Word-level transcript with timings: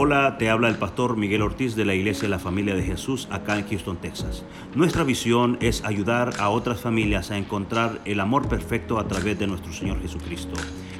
Hola, 0.00 0.36
te 0.38 0.48
habla 0.48 0.68
el 0.68 0.78
pastor 0.78 1.16
Miguel 1.16 1.42
Ortiz 1.42 1.74
de 1.74 1.84
la 1.84 1.92
Iglesia 1.92 2.22
de 2.22 2.28
la 2.28 2.38
Familia 2.38 2.76
de 2.76 2.84
Jesús 2.84 3.26
acá 3.32 3.58
en 3.58 3.68
Houston, 3.68 4.00
Texas. 4.00 4.44
Nuestra 4.76 5.02
visión 5.02 5.58
es 5.60 5.82
ayudar 5.82 6.34
a 6.38 6.50
otras 6.50 6.80
familias 6.80 7.32
a 7.32 7.36
encontrar 7.36 8.00
el 8.04 8.20
amor 8.20 8.48
perfecto 8.48 9.00
a 9.00 9.08
través 9.08 9.40
de 9.40 9.48
nuestro 9.48 9.72
Señor 9.72 10.00
Jesucristo. 10.00 10.54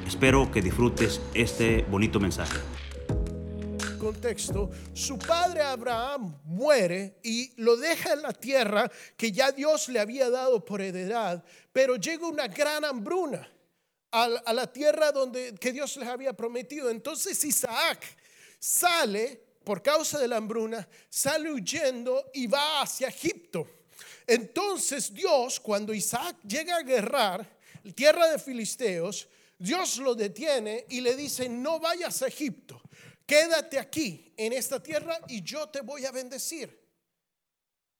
Espero 0.05 0.51
que 0.51 0.61
disfrutes 0.61 1.21
este 1.33 1.83
bonito 1.83 2.19
mensaje. 2.19 2.57
Contexto, 3.97 4.69
su 4.91 5.17
padre 5.17 5.61
Abraham 5.61 6.35
muere 6.43 7.21
y 7.23 7.53
lo 7.55 7.77
deja 7.77 8.11
en 8.11 8.21
la 8.21 8.33
tierra 8.33 8.91
que 9.15 9.31
ya 9.31 9.53
Dios 9.53 9.87
le 9.87 10.01
había 10.01 10.29
dado 10.29 10.65
por 10.65 10.81
heredad, 10.81 11.41
pero 11.71 11.95
llega 11.95 12.27
una 12.27 12.49
gran 12.49 12.83
hambruna 12.83 13.49
a, 14.11 14.53
la 14.53 14.67
tierra 14.67 15.13
donde 15.13 15.55
que 15.55 15.71
Dios 15.71 15.95
les 15.95 16.09
había 16.09 16.33
prometido. 16.33 16.89
Entonces 16.89 17.41
Isaac 17.45 18.03
sale 18.59 19.41
por 19.63 19.81
causa 19.81 20.19
de 20.19 20.27
la 20.27 20.37
hambruna, 20.37 20.87
sale 21.09 21.51
huyendo 21.51 22.29
y 22.33 22.47
va 22.47 22.81
hacia 22.81 23.07
Egipto. 23.07 23.67
Entonces 24.27 25.13
Dios, 25.13 25.59
cuando 25.59 25.93
Isaac 25.93 26.37
llega 26.47 26.77
a 26.77 26.83
guerrar, 26.83 27.57
tierra 27.95 28.29
de 28.31 28.39
filisteos, 28.39 29.27
Dios 29.57 29.97
lo 29.97 30.15
detiene 30.15 30.85
y 30.89 31.01
le 31.01 31.15
dice, 31.15 31.49
no 31.49 31.79
vayas 31.79 32.21
a 32.21 32.27
Egipto, 32.27 32.81
quédate 33.25 33.79
aquí 33.79 34.33
en 34.37 34.53
esta 34.53 34.81
tierra 34.81 35.19
y 35.27 35.41
yo 35.41 35.67
te 35.69 35.81
voy 35.81 36.05
a 36.05 36.11
bendecir. 36.11 36.79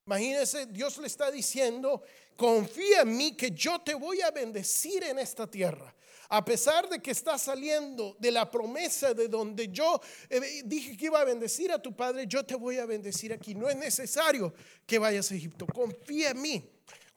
Imagínense, 0.06 0.66
Dios 0.68 0.98
le 0.98 1.08
está 1.08 1.30
diciendo, 1.30 2.02
confía 2.36 3.02
en 3.02 3.16
mí 3.16 3.36
que 3.36 3.52
yo 3.52 3.80
te 3.80 3.94
voy 3.94 4.22
a 4.22 4.32
bendecir 4.32 5.04
en 5.04 5.20
esta 5.20 5.46
tierra. 5.46 5.94
A 6.30 6.46
pesar 6.46 6.88
de 6.88 7.02
que 7.02 7.10
está 7.12 7.38
saliendo 7.40 8.16
de 8.20 8.32
la 8.32 8.50
promesa 8.50 9.16
de 9.16 9.28
donde 9.28 9.68
yo 9.70 10.00
eh, 10.30 10.62
dije 10.64 10.96
que 10.96 11.06
iba 11.06 11.20
a 11.20 11.26
bendecir 11.26 11.72
a 11.72 11.82
tu 11.82 11.96
padre, 11.96 12.28
yo 12.28 12.46
te 12.46 12.56
voy 12.56 12.78
a 12.78 12.86
bendecir 12.86 13.34
aquí. 13.34 13.56
No 13.56 13.68
es 13.68 13.76
necesario 13.76 14.54
que 14.86 15.00
vayas 15.00 15.32
a 15.32 15.36
Egipto. 15.36 15.66
Confía 15.66 16.30
en 16.30 16.42
mí. 16.42 16.70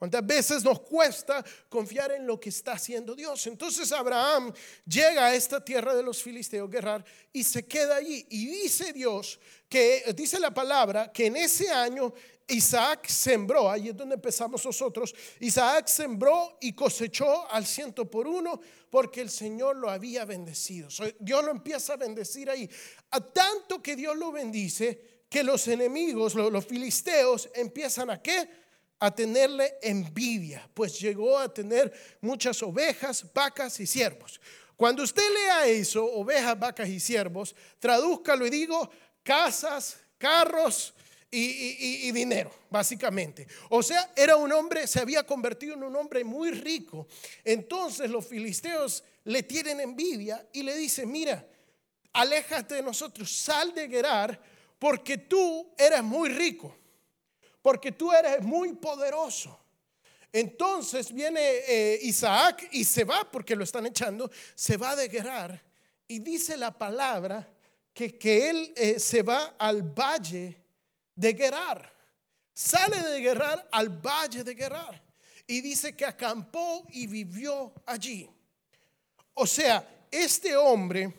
¿Cuántas 0.03 0.25
veces 0.25 0.63
nos 0.65 0.81
cuesta 0.81 1.45
confiar 1.69 2.11
en 2.11 2.27
lo 2.27 2.37
que 2.37 2.49
está 2.49 2.73
haciendo 2.73 3.15
Dios? 3.15 3.47
Entonces 3.47 3.89
Abraham 3.93 4.51
llega 4.85 5.27
a 5.27 5.33
esta 5.33 5.63
tierra 5.63 5.95
de 5.95 6.03
los 6.03 6.21
filisteos, 6.21 6.69
guerrar, 6.69 7.05
y 7.31 7.41
se 7.43 7.65
queda 7.65 7.95
allí. 7.95 8.25
Y 8.29 8.47
dice 8.47 8.91
Dios 8.91 9.39
que, 9.69 10.03
dice 10.13 10.41
la 10.41 10.53
palabra, 10.53 11.09
que 11.13 11.27
en 11.27 11.37
ese 11.37 11.69
año 11.69 12.13
Isaac 12.47 13.07
sembró, 13.07 13.69
ahí 13.69 13.89
es 13.89 13.95
donde 13.95 14.15
empezamos 14.15 14.65
nosotros, 14.65 15.13
Isaac 15.39 15.87
sembró 15.87 16.57
y 16.61 16.73
cosechó 16.73 17.49
al 17.49 17.65
ciento 17.65 18.09
por 18.09 18.27
uno 18.27 18.59
porque 18.89 19.21
el 19.21 19.29
Señor 19.29 19.77
lo 19.77 19.89
había 19.89 20.25
bendecido. 20.25 20.89
Dios 21.19 21.43
lo 21.43 21.51
empieza 21.51 21.93
a 21.93 21.97
bendecir 21.97 22.49
ahí. 22.49 22.69
A 23.11 23.21
tanto 23.21 23.81
que 23.81 23.95
Dios 23.95 24.15
lo 24.17 24.31
bendice, 24.31 25.25
que 25.29 25.43
los 25.43 25.67
enemigos, 25.67 26.35
los, 26.35 26.65
filisteos, 26.65 27.49
empiezan 27.55 28.11
a 28.11 28.21
qué? 28.21 28.47
A 28.99 29.09
tenerle 29.09 29.79
envidia, 29.81 30.69
pues 30.73 30.99
llegó 30.99 31.39
a 31.39 31.51
tener 31.51 31.91
muchas 32.21 32.61
ovejas, 32.61 33.25
vacas 33.33 33.79
y 33.79 33.87
siervos. 33.87 34.39
Cuando 34.75 35.01
usted 35.01 35.23
lea 35.33 35.67
eso, 35.67 36.05
ovejas, 36.05 36.59
vacas 36.59 36.87
y 36.89 36.99
siervos, 36.99 37.55
tradúzcalo 37.79 38.45
y 38.45 38.51
digo, 38.51 38.89
casas, 39.23 39.97
carros, 40.17 40.93
y, 41.35 42.11
dinero, 42.11 42.51
básicamente. 42.69 43.47
O 43.69 43.81
sea, 43.81 44.11
era 44.15 44.35
un 44.35 44.51
hombre, 44.51 44.87
se 44.87 44.99
había 44.99 45.25
convertido 45.25 45.73
en 45.73 45.83
un 45.83 45.95
hombre 45.95 46.23
muy 46.23 46.51
rico. 46.51 47.07
Entonces 47.43 48.09
los 48.09 48.25
filisteos 48.25 49.03
le 49.23 49.43
tienen 49.43 49.79
envidia 49.79 50.47
y 50.53 50.63
le 50.63 50.75
dicen, 50.75 51.11
mira, 51.11 51.45
aléjate 52.13 52.75
de 52.75 52.83
nosotros, 52.83 53.31
sal 53.31 53.73
de 53.73 53.89
Gerar, 53.89 54.39
porque 54.77 55.17
tú 55.17 55.73
eres 55.77 56.03
muy 56.03 56.29
rico, 56.29 56.75
porque 57.61 57.91
tú 57.91 58.11
eres 58.11 58.41
muy 58.41 58.73
poderoso. 58.73 59.59
Entonces 60.31 61.13
viene 61.13 61.41
eh, 61.67 61.99
Isaac 62.03 62.69
y 62.71 62.83
se 62.83 63.03
va, 63.03 63.29
porque 63.29 63.55
lo 63.55 63.63
están 63.63 63.85
echando, 63.85 64.29
se 64.55 64.77
va 64.77 64.95
de 64.95 65.09
Gerar 65.09 65.63
y 66.07 66.19
dice 66.19 66.57
la 66.57 66.71
palabra 66.71 67.47
que, 67.93 68.17
que 68.17 68.49
él 68.49 68.73
eh, 68.75 68.99
se 68.99 69.21
va 69.21 69.55
al 69.57 69.81
valle 69.81 70.62
de 71.15 71.33
Gerar. 71.33 71.91
Sale 72.53 73.01
de 73.01 73.21
Gerar 73.21 73.67
al 73.71 73.89
valle 73.89 74.43
de 74.43 74.55
Gerar 74.55 75.01
y 75.47 75.61
dice 75.61 75.95
que 75.95 76.05
acampó 76.05 76.85
y 76.91 77.07
vivió 77.07 77.73
allí. 77.85 78.29
O 79.33 79.47
sea, 79.47 80.05
este 80.11 80.55
hombre 80.55 81.13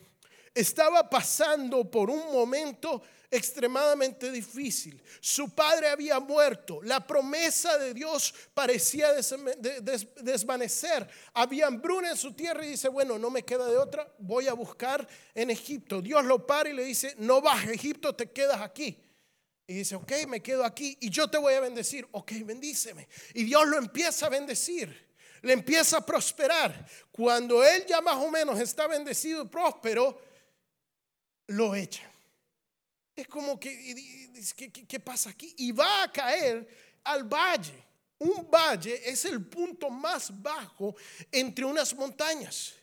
estaba 0.55 1.09
pasando 1.11 1.91
por 1.91 2.09
un 2.11 2.33
momento 2.33 3.03
extremadamente 3.31 4.31
difícil. 4.31 5.03
Su 5.21 5.51
padre 5.51 5.89
había 5.89 6.21
muerto. 6.21 6.81
La 6.83 7.05
promesa 7.05 7.77
de 7.79 7.93
Dios 7.93 8.33
parecía 8.55 9.09
desvanecer. 10.23 11.09
Había 11.33 11.67
hambruna 11.67 12.11
en 12.11 12.17
su 12.17 12.33
tierra 12.33 12.65
y 12.65 12.71
dice, 12.71 12.89
bueno, 12.89 13.19
no 13.19 13.31
me 13.31 13.43
queda 13.43 13.67
de 13.67 13.77
otra, 13.77 14.09
voy 14.19 14.47
a 14.47 14.53
buscar 14.53 15.07
en 15.35 15.51
Egipto. 15.51 16.01
Dios 16.01 16.25
lo 16.25 16.47
para 16.47 16.69
y 16.71 16.75
le 16.75 16.85
dice, 16.85 17.17
no 17.19 17.41
vas 17.41 17.67
a 17.67 17.73
Egipto, 17.73 18.15
te 18.15 18.31
quedas 18.31 18.61
aquí. 18.61 19.04
Y 19.67 19.75
dice, 19.75 19.95
ok, 19.95 20.13
me 20.29 20.43
quedo 20.43 20.65
aquí 20.65 20.97
y 21.01 21.09
yo 21.09 21.29
te 21.29 21.39
voy 21.39 21.55
a 21.55 21.61
bendecir. 21.61 22.07
Ok, 22.13 22.33
bendíceme. 22.45 23.09
Y 23.33 23.45
Dios 23.45 23.67
lo 23.67 23.79
empieza 23.79 24.27
a 24.27 24.29
bendecir. 24.29 25.05
Le 25.43 25.53
empieza 25.53 25.99
a 25.99 26.07
prosperar. 26.07 26.87
Cuando 27.11 27.65
él 27.65 27.85
ya 27.87 28.01
más 28.01 28.17
o 28.17 28.31
menos 28.31 28.61
está 28.61 28.87
bendecido 28.87 29.45
y 29.45 29.49
próspero, 29.49 30.21
lo 31.47 31.75
echa. 31.75 32.11
Es 33.17 33.29
como 33.29 33.59
que, 33.59 34.33
¿qué, 34.57 34.71
qué 34.71 35.01
pasa 35.01 35.31
aquí? 35.31 35.55
Y 35.59 35.73
va 35.73 36.03
a 36.03 36.13
caer 36.13 36.69
al 37.05 37.25
valle. 37.25 37.85
Un 38.19 38.51
valle 38.51 39.09
es 39.09 39.25
el 39.25 39.45
punto 39.47 39.89
más 39.91 40.31
bajo 40.43 40.95
entre 41.31 41.65
unas 41.65 41.95
montañas. 41.95 42.75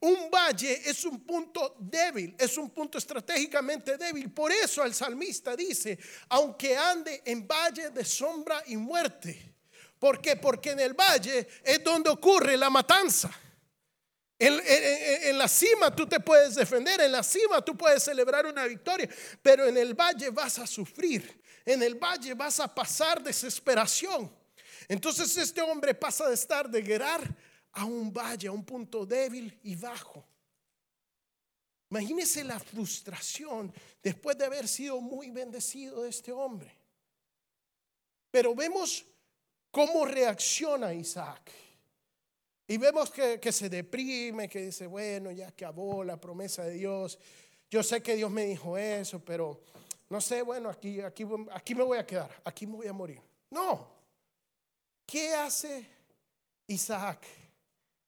Un 0.00 0.30
valle 0.30 0.82
es 0.88 1.04
un 1.04 1.24
punto 1.24 1.74
débil, 1.78 2.36
es 2.38 2.56
un 2.56 2.70
punto 2.70 2.98
estratégicamente 2.98 3.96
débil. 3.96 4.30
Por 4.32 4.52
eso 4.52 4.84
el 4.84 4.94
salmista 4.94 5.56
dice, 5.56 5.98
aunque 6.28 6.76
ande 6.76 7.22
en 7.24 7.46
valle 7.48 7.90
de 7.90 8.04
sombra 8.04 8.62
y 8.66 8.76
muerte. 8.76 9.56
¿Por 9.98 10.20
qué? 10.20 10.36
Porque 10.36 10.70
en 10.70 10.80
el 10.80 10.94
valle 10.94 11.48
es 11.64 11.82
donde 11.82 12.10
ocurre 12.10 12.56
la 12.56 12.70
matanza. 12.70 13.28
En, 14.38 14.60
en, 14.64 15.36
la 15.36 15.48
cima 15.48 15.94
tú 15.94 16.06
te 16.06 16.20
puedes 16.20 16.54
defender, 16.54 17.00
en 17.00 17.10
la 17.10 17.24
cima 17.24 17.60
tú 17.60 17.76
puedes 17.76 18.04
celebrar 18.04 18.46
una 18.46 18.66
victoria, 18.66 19.08
pero 19.42 19.66
en 19.66 19.76
el 19.76 19.94
valle 19.94 20.30
vas 20.30 20.60
a 20.60 20.66
sufrir, 20.68 21.42
en 21.64 21.82
el 21.82 21.96
valle 21.96 22.34
vas 22.34 22.60
a 22.60 22.72
pasar 22.72 23.20
desesperación. 23.20 24.32
Entonces 24.86 25.36
este 25.36 25.60
hombre 25.60 25.92
pasa 25.92 26.28
de 26.28 26.34
estar 26.34 26.70
de 26.70 26.82
guerrar 26.82 27.36
a 27.72 27.84
un 27.84 28.12
valle, 28.12 28.48
a 28.48 28.52
un 28.52 28.64
punto 28.64 29.06
débil 29.06 29.58
y 29.62 29.76
bajo. 29.76 30.24
Imagínese 31.90 32.44
la 32.44 32.58
frustración 32.58 33.72
después 34.02 34.36
de 34.36 34.44
haber 34.44 34.68
sido 34.68 35.00
muy 35.00 35.30
bendecido 35.30 36.02
de 36.02 36.10
este 36.10 36.32
hombre. 36.32 36.74
Pero 38.30 38.54
vemos 38.54 39.04
cómo 39.70 40.04
reacciona 40.04 40.92
Isaac. 40.92 41.50
Y 42.66 42.76
vemos 42.76 43.10
que, 43.10 43.50
se 43.50 43.70
deprime, 43.70 44.48
que 44.48 44.66
dice, 44.66 44.86
bueno, 44.86 45.30
ya 45.30 45.48
acabó 45.48 46.04
la 46.04 46.20
promesa 46.20 46.64
de 46.64 46.74
Dios. 46.74 47.18
Yo 47.70 47.82
sé 47.82 48.02
que 48.02 48.14
Dios 48.14 48.30
me 48.30 48.44
dijo 48.44 48.76
eso, 48.76 49.24
pero 49.24 49.62
no 50.10 50.20
sé, 50.20 50.42
bueno, 50.42 50.68
aquí, 50.68 51.00
aquí, 51.00 51.24
aquí 51.52 51.74
me 51.74 51.82
voy 51.82 51.96
a 51.96 52.06
quedar, 52.06 52.30
aquí 52.44 52.66
me 52.66 52.76
voy 52.76 52.86
a 52.86 52.92
morir. 52.92 53.22
No. 53.50 53.88
¿Qué 55.06 55.34
hace 55.34 55.86
Isaac? 56.66 57.26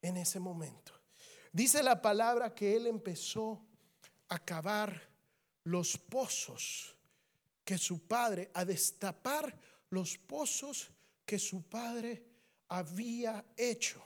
En 0.03 0.17
ese 0.17 0.41
momento. 0.41 0.93
Dice 1.53 1.83
la 1.83 2.01
palabra 2.01 2.55
que 2.55 2.77
él 2.77 2.87
empezó 2.87 3.65
a 4.29 4.39
cavar 4.39 5.11
los 5.65 5.99
pozos 5.99 6.97
que 7.65 7.79
su 7.79 8.07
padre, 8.07 8.51
a 8.55 8.65
destapar 8.65 9.57
los 9.91 10.19
pozos 10.19 10.91
que 11.25 11.39
su 11.39 11.63
padre 11.63 12.25
había 12.69 13.45
hecho. 13.57 14.05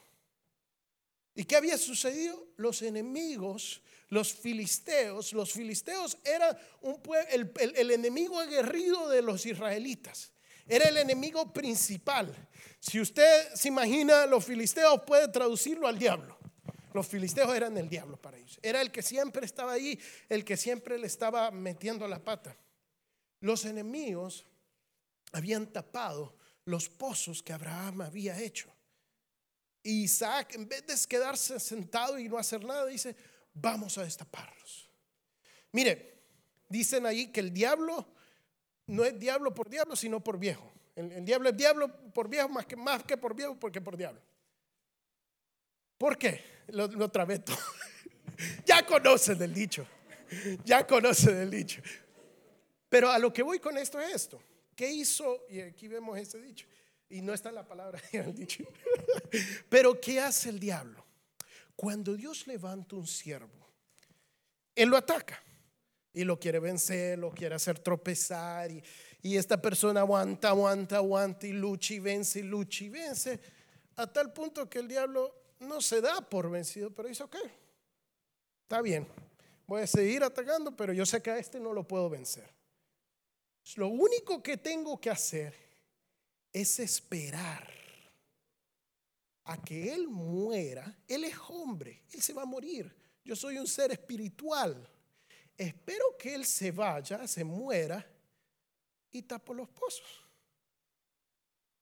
¿Y 1.34 1.44
qué 1.44 1.56
había 1.56 1.76
sucedido? 1.78 2.46
Los 2.56 2.82
enemigos, 2.82 3.82
los 4.08 4.32
filisteos, 4.32 5.32
los 5.32 5.52
filisteos 5.52 6.18
eran 6.24 6.56
un 6.80 7.00
el, 7.30 7.52
el 7.74 7.90
enemigo 7.90 8.38
aguerrido 8.38 9.08
de 9.08 9.22
los 9.22 9.44
israelitas. 9.44 10.33
Era 10.66 10.88
el 10.88 10.96
enemigo 10.96 11.52
principal. 11.52 12.34
Si 12.80 13.00
usted 13.00 13.54
se 13.54 13.68
imagina, 13.68 14.26
los 14.26 14.44
filisteos 14.44 15.02
puede 15.02 15.28
traducirlo 15.28 15.86
al 15.86 15.98
diablo. 15.98 16.38
Los 16.92 17.06
filisteos 17.08 17.54
eran 17.54 17.76
el 17.76 17.88
diablo 17.88 18.16
para 18.16 18.38
ellos. 18.38 18.58
Era 18.62 18.80
el 18.80 18.92
que 18.92 19.02
siempre 19.02 19.44
estaba 19.44 19.72
ahí, 19.72 19.98
el 20.28 20.44
que 20.44 20.56
siempre 20.56 20.98
le 20.98 21.06
estaba 21.06 21.50
metiendo 21.50 22.06
la 22.06 22.22
pata. 22.22 22.56
Los 23.40 23.64
enemigos 23.64 24.46
habían 25.32 25.66
tapado 25.66 26.36
los 26.64 26.88
pozos 26.88 27.42
que 27.42 27.52
Abraham 27.52 28.02
había 28.02 28.40
hecho. 28.40 28.72
Isaac, 29.82 30.54
en 30.54 30.68
vez 30.68 30.86
de 30.86 30.94
quedarse 31.06 31.60
sentado 31.60 32.18
y 32.18 32.28
no 32.28 32.38
hacer 32.38 32.64
nada, 32.64 32.86
dice, 32.86 33.14
vamos 33.52 33.98
a 33.98 34.04
destaparlos. 34.04 34.88
Mire, 35.72 36.22
dicen 36.68 37.04
ahí 37.04 37.30
que 37.32 37.40
el 37.40 37.52
diablo 37.52 38.13
no 38.86 39.04
es 39.04 39.18
diablo 39.18 39.54
por 39.54 39.68
diablo, 39.68 39.96
sino 39.96 40.20
por 40.20 40.38
viejo. 40.38 40.70
El, 40.94 41.24
diablo 41.24 41.48
es 41.48 41.56
diablo 41.56 41.88
por 42.12 42.28
viejo 42.28 42.48
más 42.48 42.66
que, 42.66 42.76
más 42.76 43.02
que 43.02 43.16
por 43.16 43.34
viejo, 43.34 43.58
porque 43.58 43.80
por 43.80 43.96
diablo. 43.96 44.20
¿Por 45.98 46.16
qué? 46.18 46.44
Lo, 46.68 46.86
lo 46.86 47.10
trabé 47.10 47.38
todo. 47.40 47.56
ya 48.64 48.84
conocen 48.86 49.40
el 49.42 49.52
dicho. 49.52 49.86
Ya 50.64 50.86
conocen 50.86 51.36
el 51.36 51.50
dicho. 51.50 51.82
Pero 52.88 53.10
a 53.10 53.18
lo 53.18 53.32
que 53.32 53.42
voy 53.42 53.58
con 53.58 53.76
esto 53.76 54.00
es 54.00 54.14
esto. 54.14 54.40
¿Qué 54.76 54.90
hizo? 54.90 55.46
Y 55.48 55.60
aquí 55.60 55.88
vemos 55.88 56.18
ese 56.18 56.40
dicho. 56.40 56.66
Y 57.08 57.22
no 57.22 57.32
está 57.32 57.50
la 57.52 57.66
palabra 57.66 58.00
en 58.12 58.22
el 58.24 58.34
dicho. 58.34 58.64
Pero 59.68 60.00
¿qué 60.00 60.20
hace 60.20 60.48
el 60.48 60.60
diablo? 60.60 61.04
Cuando 61.76 62.14
Dios 62.14 62.46
levanta 62.46 62.96
un 62.96 63.06
siervo, 63.06 63.68
Él 64.74 64.88
lo 64.88 64.96
ataca 64.96 65.42
y 66.14 66.24
lo 66.24 66.38
quiere 66.38 66.60
vencer, 66.60 67.18
lo 67.18 67.32
quiere 67.32 67.56
hacer 67.56 67.80
tropezar. 67.80 68.70
Y, 68.70 68.82
y 69.20 69.36
esta 69.36 69.60
persona 69.60 70.00
aguanta, 70.00 70.48
aguanta, 70.48 70.96
aguanta 70.96 71.46
y 71.46 71.52
lucha 71.52 71.94
y 71.94 71.98
vence 71.98 72.38
y 72.38 72.44
lucha 72.44 72.84
y 72.84 72.88
vence. 72.88 73.40
A 73.96 74.06
tal 74.06 74.32
punto 74.32 74.68
que 74.70 74.78
el 74.78 74.88
diablo 74.88 75.34
no 75.60 75.80
se 75.80 76.00
da 76.00 76.20
por 76.20 76.50
vencido, 76.50 76.90
pero 76.90 77.08
dice, 77.08 77.24
ok, 77.24 77.36
está 78.62 78.80
bien, 78.80 79.06
voy 79.66 79.82
a 79.82 79.86
seguir 79.86 80.22
atacando, 80.22 80.76
pero 80.76 80.92
yo 80.92 81.04
sé 81.04 81.20
que 81.20 81.30
a 81.30 81.38
este 81.38 81.58
no 81.58 81.72
lo 81.72 81.86
puedo 81.86 82.08
vencer. 82.08 82.48
Lo 83.76 83.88
único 83.88 84.42
que 84.42 84.56
tengo 84.56 85.00
que 85.00 85.10
hacer 85.10 85.54
es 86.52 86.78
esperar 86.78 87.68
a 89.44 89.60
que 89.62 89.92
Él 89.92 90.08
muera. 90.08 90.96
Él 91.08 91.24
es 91.24 91.36
hombre, 91.48 92.02
Él 92.12 92.22
se 92.22 92.32
va 92.32 92.42
a 92.42 92.46
morir. 92.46 92.94
Yo 93.24 93.34
soy 93.34 93.58
un 93.58 93.66
ser 93.66 93.90
espiritual. 93.90 94.88
Espero 95.56 96.16
que 96.18 96.34
Él 96.34 96.44
se 96.44 96.70
vaya, 96.70 97.26
se 97.28 97.44
muera 97.44 98.04
y 99.10 99.22
tapo 99.22 99.54
los 99.54 99.68
pozos. 99.68 100.24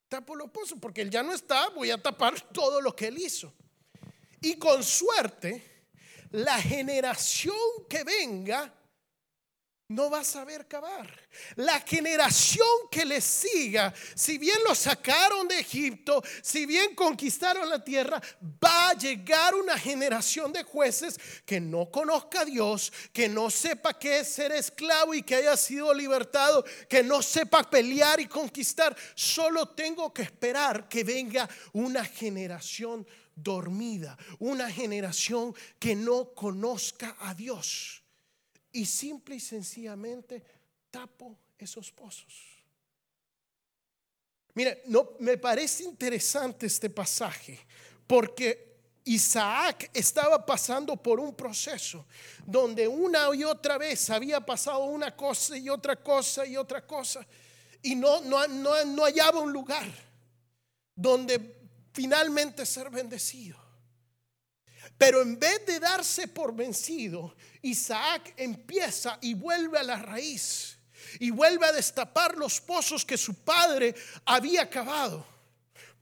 Tapo 0.09 0.37
los 0.37 0.51
pozos 0.51 0.79
porque 0.81 1.01
Él 1.01 1.11
ya 1.11 1.23
no 1.23 1.33
está, 1.33 1.71
voy 1.71 1.91
a 1.91 2.01
tapar 2.01 2.39
todo 2.53 2.81
lo 2.81 2.95
que 2.95 3.07
Él 3.07 3.19
hizo. 3.19 3.53
Y 4.41 4.57
con 4.57 4.83
suerte, 4.83 5.87
la 6.33 6.61
generación 6.61 7.57
que 7.89 8.05
venga 8.05 8.73
no 9.95 10.11
va 10.11 10.21
a 10.21 10.25
saber 10.25 10.67
cavar. 10.67 11.11
La 11.57 11.81
generación 11.81 12.67
que 12.91 13.05
le 13.05 13.21
siga, 13.21 13.93
si 14.15 14.39
bien 14.39 14.59
lo 14.67 14.75
sacaron 14.75 15.49
de 15.49 15.61
Egipto, 15.61 16.23
si 16.43 16.67
bien 16.67 16.95
conquistaron 16.95 17.69
la 17.69 17.83
tierra, 17.83 18.21
va 18.63 18.91
a 18.91 18.95
llegar 18.95 19.55
una 19.55 19.79
generación 19.79 20.53
de 20.53 20.63
jueces 20.63 21.19
que 21.45 21.61
no 21.61 21.91
conozca 21.91 22.41
a 22.41 22.45
Dios, 22.45 22.93
que 23.13 23.29
no 23.29 23.51
sepa 23.51 23.99
qué 23.99 24.21
es 24.21 24.29
ser 24.29 24.53
esclavo 24.53 25.15
y 25.15 25.23
que 25.23 25.37
haya 25.37 25.57
sido 25.57 25.93
libertado, 25.95 26.65
que 26.89 27.03
no 27.03 27.23
sepa 27.23 27.69
pelear 27.69 28.21
y 28.21 28.27
conquistar. 28.27 28.97
Solo 29.15 29.69
tengo 29.69 30.13
que 30.13 30.23
esperar 30.23 30.89
que 30.89 31.05
venga 31.05 31.49
una 31.73 32.05
generación 32.05 33.07
dormida, 33.35 34.19
una 34.39 34.71
generación 34.71 35.55
que 35.79 35.97
no 35.97 36.35
conozca 36.35 37.17
a 37.21 37.35
Dios 37.35 38.02
y 38.73 38.87
simple 38.87 39.37
y 39.37 39.41
sencillamente 39.41 40.43
tapo 40.91 41.37
esos 41.59 41.91
pozos. 41.93 42.33
Mire, 44.55 44.83
no, 44.87 45.13
me 45.21 45.39
parece 45.39 45.85
interesante 45.85 46.67
este 46.67 46.91
pasaje 46.91 47.59
porque 48.07 48.73
Isaac 49.05 49.91
estaba 49.95 50.45
pasando 50.45 50.97
por 50.97 51.19
un 51.19 51.35
proceso 51.35 52.07
donde 52.45 52.87
una 52.87 53.35
y 53.35 53.45
otra 53.45 53.79
vez 53.79 54.11
había 54.11 54.41
pasado 54.41 54.85
una 54.85 55.17
cosa 55.17 55.57
y 55.57 55.69
otra 55.69 55.97
cosa 55.97 56.45
y 56.47 56.57
otra 56.57 56.87
cosa 56.87 57.27
y 57.83 57.95
no, 57.95 58.21
no, 58.21 58.47
no, 58.47 58.85
no 58.85 59.05
hallaba 59.05 59.41
un 59.41 59.53
lugar 59.53 59.91
donde 60.95 61.57
finalmente 61.93 62.65
ser 62.65 62.91
bendecido. 62.91 63.62
Pero 64.99 65.23
en 65.23 65.39
vez 65.39 65.67
de 65.67 65.81
darse 65.81 66.29
por 66.29 66.55
vencido, 66.55 67.35
Isaac 67.63 68.35
empieza 68.37 69.19
y 69.21 69.35
vuelve 69.35 69.79
a 69.79 69.83
la 69.83 69.97
raíz 69.97 70.79
y 71.19 71.31
vuelve 71.31 71.67
a 71.67 71.73
destapar 71.73 72.37
los 72.37 72.61
pozos 72.61 73.05
que 73.05 73.19
su 73.19 73.35
padre 73.35 73.95
había 74.25 74.69
cavado. 74.69 75.27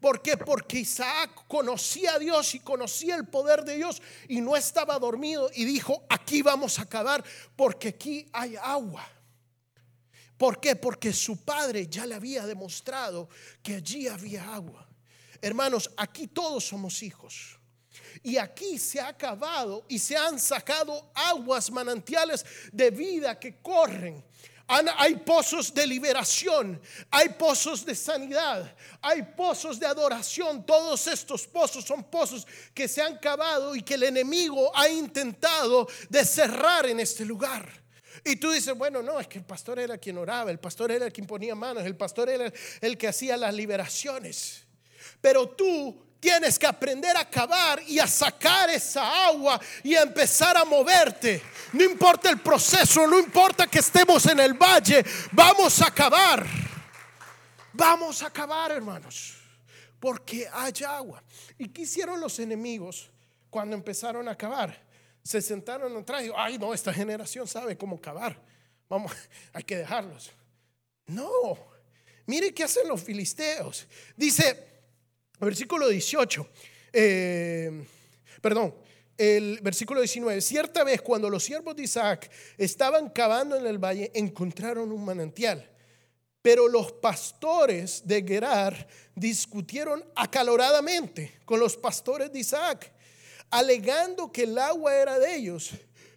¿Por 0.01 0.23
qué? 0.23 0.37
Porque 0.39 0.79
Isaac 0.79 1.45
conocía 1.47 2.15
a 2.15 2.19
Dios 2.19 2.55
y 2.55 2.61
conocía 2.61 3.17
el 3.17 3.29
poder 3.29 3.65
de 3.65 3.77
Dios 3.77 4.01
y 4.29 4.41
no 4.41 4.57
estaba 4.57 4.99
dormido 4.99 5.51
y 5.55 5.65
dijo, 5.67 6.07
aquí 6.09 6.41
vamos 6.41 6.79
a 6.79 6.87
cavar 6.87 7.23
porque 7.55 7.89
aquí 7.89 8.27
hay 8.33 8.57
agua. 8.57 9.07
¿Por 10.39 10.59
qué? 10.59 10.75
Porque 10.75 11.13
su 11.13 11.45
padre 11.45 11.87
ya 11.87 12.07
le 12.07 12.15
había 12.15 12.47
demostrado 12.47 13.29
que 13.63 13.75
allí 13.75 14.09
había 14.09 14.55
agua. 14.55 14.89
Hermanos, 15.43 15.91
aquí 15.99 16.27
todos 16.29 16.65
somos 16.65 17.03
hijos. 17.03 17.60
Y 18.23 18.37
aquí 18.37 18.79
se 18.79 19.01
ha 19.01 19.09
acabado 19.09 19.85
y 19.89 19.99
se 19.99 20.17
han 20.17 20.39
sacado 20.39 21.11
aguas 21.15 21.71
manantiales 21.71 22.45
de 22.73 22.91
vida 22.91 23.39
que 23.39 23.61
corren. 23.61 24.25
Hay 24.99 25.17
pozos 25.17 25.75
de 25.75 25.85
liberación, 25.85 26.81
hay 27.11 27.31
pozos 27.31 27.85
de 27.85 27.93
sanidad, 27.97 28.73
hay 29.03 29.23
pozos 29.23 29.81
de 29.81 29.87
adoración. 29.87 30.65
Todos 30.65 31.09
estos 31.09 31.49
pozos 31.49 31.85
son 31.85 32.05
pozos 32.05 32.47
que 32.73 32.87
se 32.87 33.03
han 33.03 33.19
cavado 33.19 33.75
y 33.75 33.83
que 33.83 33.95
el 33.95 34.05
enemigo 34.05 34.71
ha 34.77 34.89
intentado 34.89 35.89
de 36.09 36.25
cerrar 36.25 36.87
en 36.87 37.01
este 37.01 37.25
lugar. 37.25 37.69
Y 38.25 38.37
tú 38.37 38.53
dices, 38.53 38.77
bueno, 38.77 39.03
no, 39.03 39.19
es 39.19 39.27
que 39.27 39.39
el 39.39 39.45
pastor 39.45 39.81
era 39.81 39.99
quien 39.99 40.19
oraba, 40.19 40.53
el 40.53 40.61
pastor 40.61 40.93
era 40.93 41.11
quien 41.11 41.27
ponía 41.27 41.57
manos, 41.57 41.85
el 41.85 41.97
pastor 41.97 42.29
era 42.29 42.53
el 42.81 42.97
que 42.97 43.09
hacía 43.09 43.37
las 43.37 43.53
liberaciones. 43.53 44.67
Pero 45.21 45.49
tú 45.49 46.10
tienes 46.21 46.59
que 46.59 46.67
aprender 46.67 47.17
a 47.17 47.29
cavar 47.29 47.83
y 47.87 47.99
a 47.99 48.07
sacar 48.07 48.69
esa 48.71 49.27
agua 49.27 49.59
y 49.83 49.95
a 49.95 50.03
empezar 50.03 50.57
a 50.57 50.65
moverte. 50.65 51.43
No 51.73 51.83
importa 51.83 52.31
el 52.31 52.41
proceso, 52.41 53.07
no 53.07 53.19
importa 53.19 53.67
que 53.67 53.79
estemos 53.79 54.27
en 54.27 54.39
el 54.39 54.55
valle, 54.55 55.05
vamos 55.33 55.81
a 55.81 55.91
cavar. 55.91 56.47
Vamos 57.73 58.23
a 58.23 58.31
cavar, 58.31 58.73
hermanos, 58.73 59.37
porque 59.99 60.47
hay 60.53 60.73
agua. 60.87 61.23
¿Y 61.57 61.69
qué 61.69 61.83
hicieron 61.83 62.21
los 62.21 62.39
enemigos 62.39 63.11
cuando 63.49 63.75
empezaron 63.75 64.29
a 64.29 64.37
cavar? 64.37 64.85
Se 65.23 65.41
sentaron 65.41 65.97
atrás 65.97 66.25
y, 66.25 66.31
ay, 66.37 66.59
no, 66.59 66.75
esta 66.75 66.93
generación 66.93 67.47
sabe 67.47 67.79
cómo 67.79 68.01
cavar. 68.01 68.41
Vamos, 68.89 69.13
hay 69.53 69.63
que 69.63 69.77
dejarlos. 69.77 70.33
No, 71.07 71.59
mire 72.27 72.53
qué 72.53 72.65
hacen 72.65 72.87
los 72.87 73.03
filisteos. 73.03 73.87
Dice, 74.17 74.80
Versículo 75.41 75.89
18. 75.89 76.47
Eh, 76.93 77.87
perdón, 78.43 78.75
el 79.17 79.59
versículo 79.63 80.01
19. 80.01 80.41
Cierta 80.41 80.85
vez 80.85 81.01
cuando 81.01 81.31
los 81.31 81.45
siervos 81.45 81.77
de 81.77 81.85
Isaac 81.85 82.31
estaban 82.59 83.09
cavando 83.09 83.57
en 83.57 83.67
el 83.67 83.79
valle, 83.79 84.11
encontraron 84.15 84.93
un 84.93 85.05
manantial. 85.05 85.67
Pero 86.43 86.69
los 86.69 86.93
pastores 86.93 88.07
de 88.07 88.23
Gerar 88.23 88.87
discutieron 89.15 90.05
acaloradamente 90.15 91.41
con 91.45 91.61
los 91.61 91.77
pastores 91.77 92.33
de 92.33 92.41
Isaac, 92.41 92.93
alegando 93.51 94.33
que 94.33 94.45
el 94.45 94.57
agua 94.59 94.95
era 94.95 95.19
de 95.19 95.37
ellos. 95.37 95.71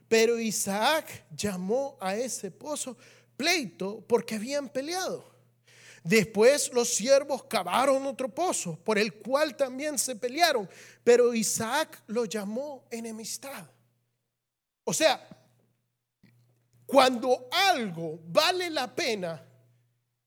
Pero 0.07 0.39
Isaac 0.39 1.25
llamó 1.35 1.97
a 1.99 2.15
ese 2.15 2.51
pozo 2.51 2.97
pleito 3.35 4.03
porque 4.07 4.35
habían 4.35 4.69
peleado. 4.69 5.32
Después 6.03 6.71
los 6.73 6.93
siervos 6.93 7.45
cavaron 7.45 8.05
otro 8.05 8.27
pozo, 8.27 8.77
por 8.83 8.97
el 8.97 9.13
cual 9.13 9.55
también 9.55 9.97
se 9.97 10.17
pelearon, 10.17 10.69
pero 11.03 11.33
Isaac 11.33 12.03
lo 12.07 12.25
llamó 12.25 12.83
enemistad. 12.91 13.65
O 14.83 14.93
sea, 14.93 15.25
cuando 16.85 17.47
algo 17.51 18.19
vale 18.25 18.69
la 18.69 18.93
pena, 18.93 19.41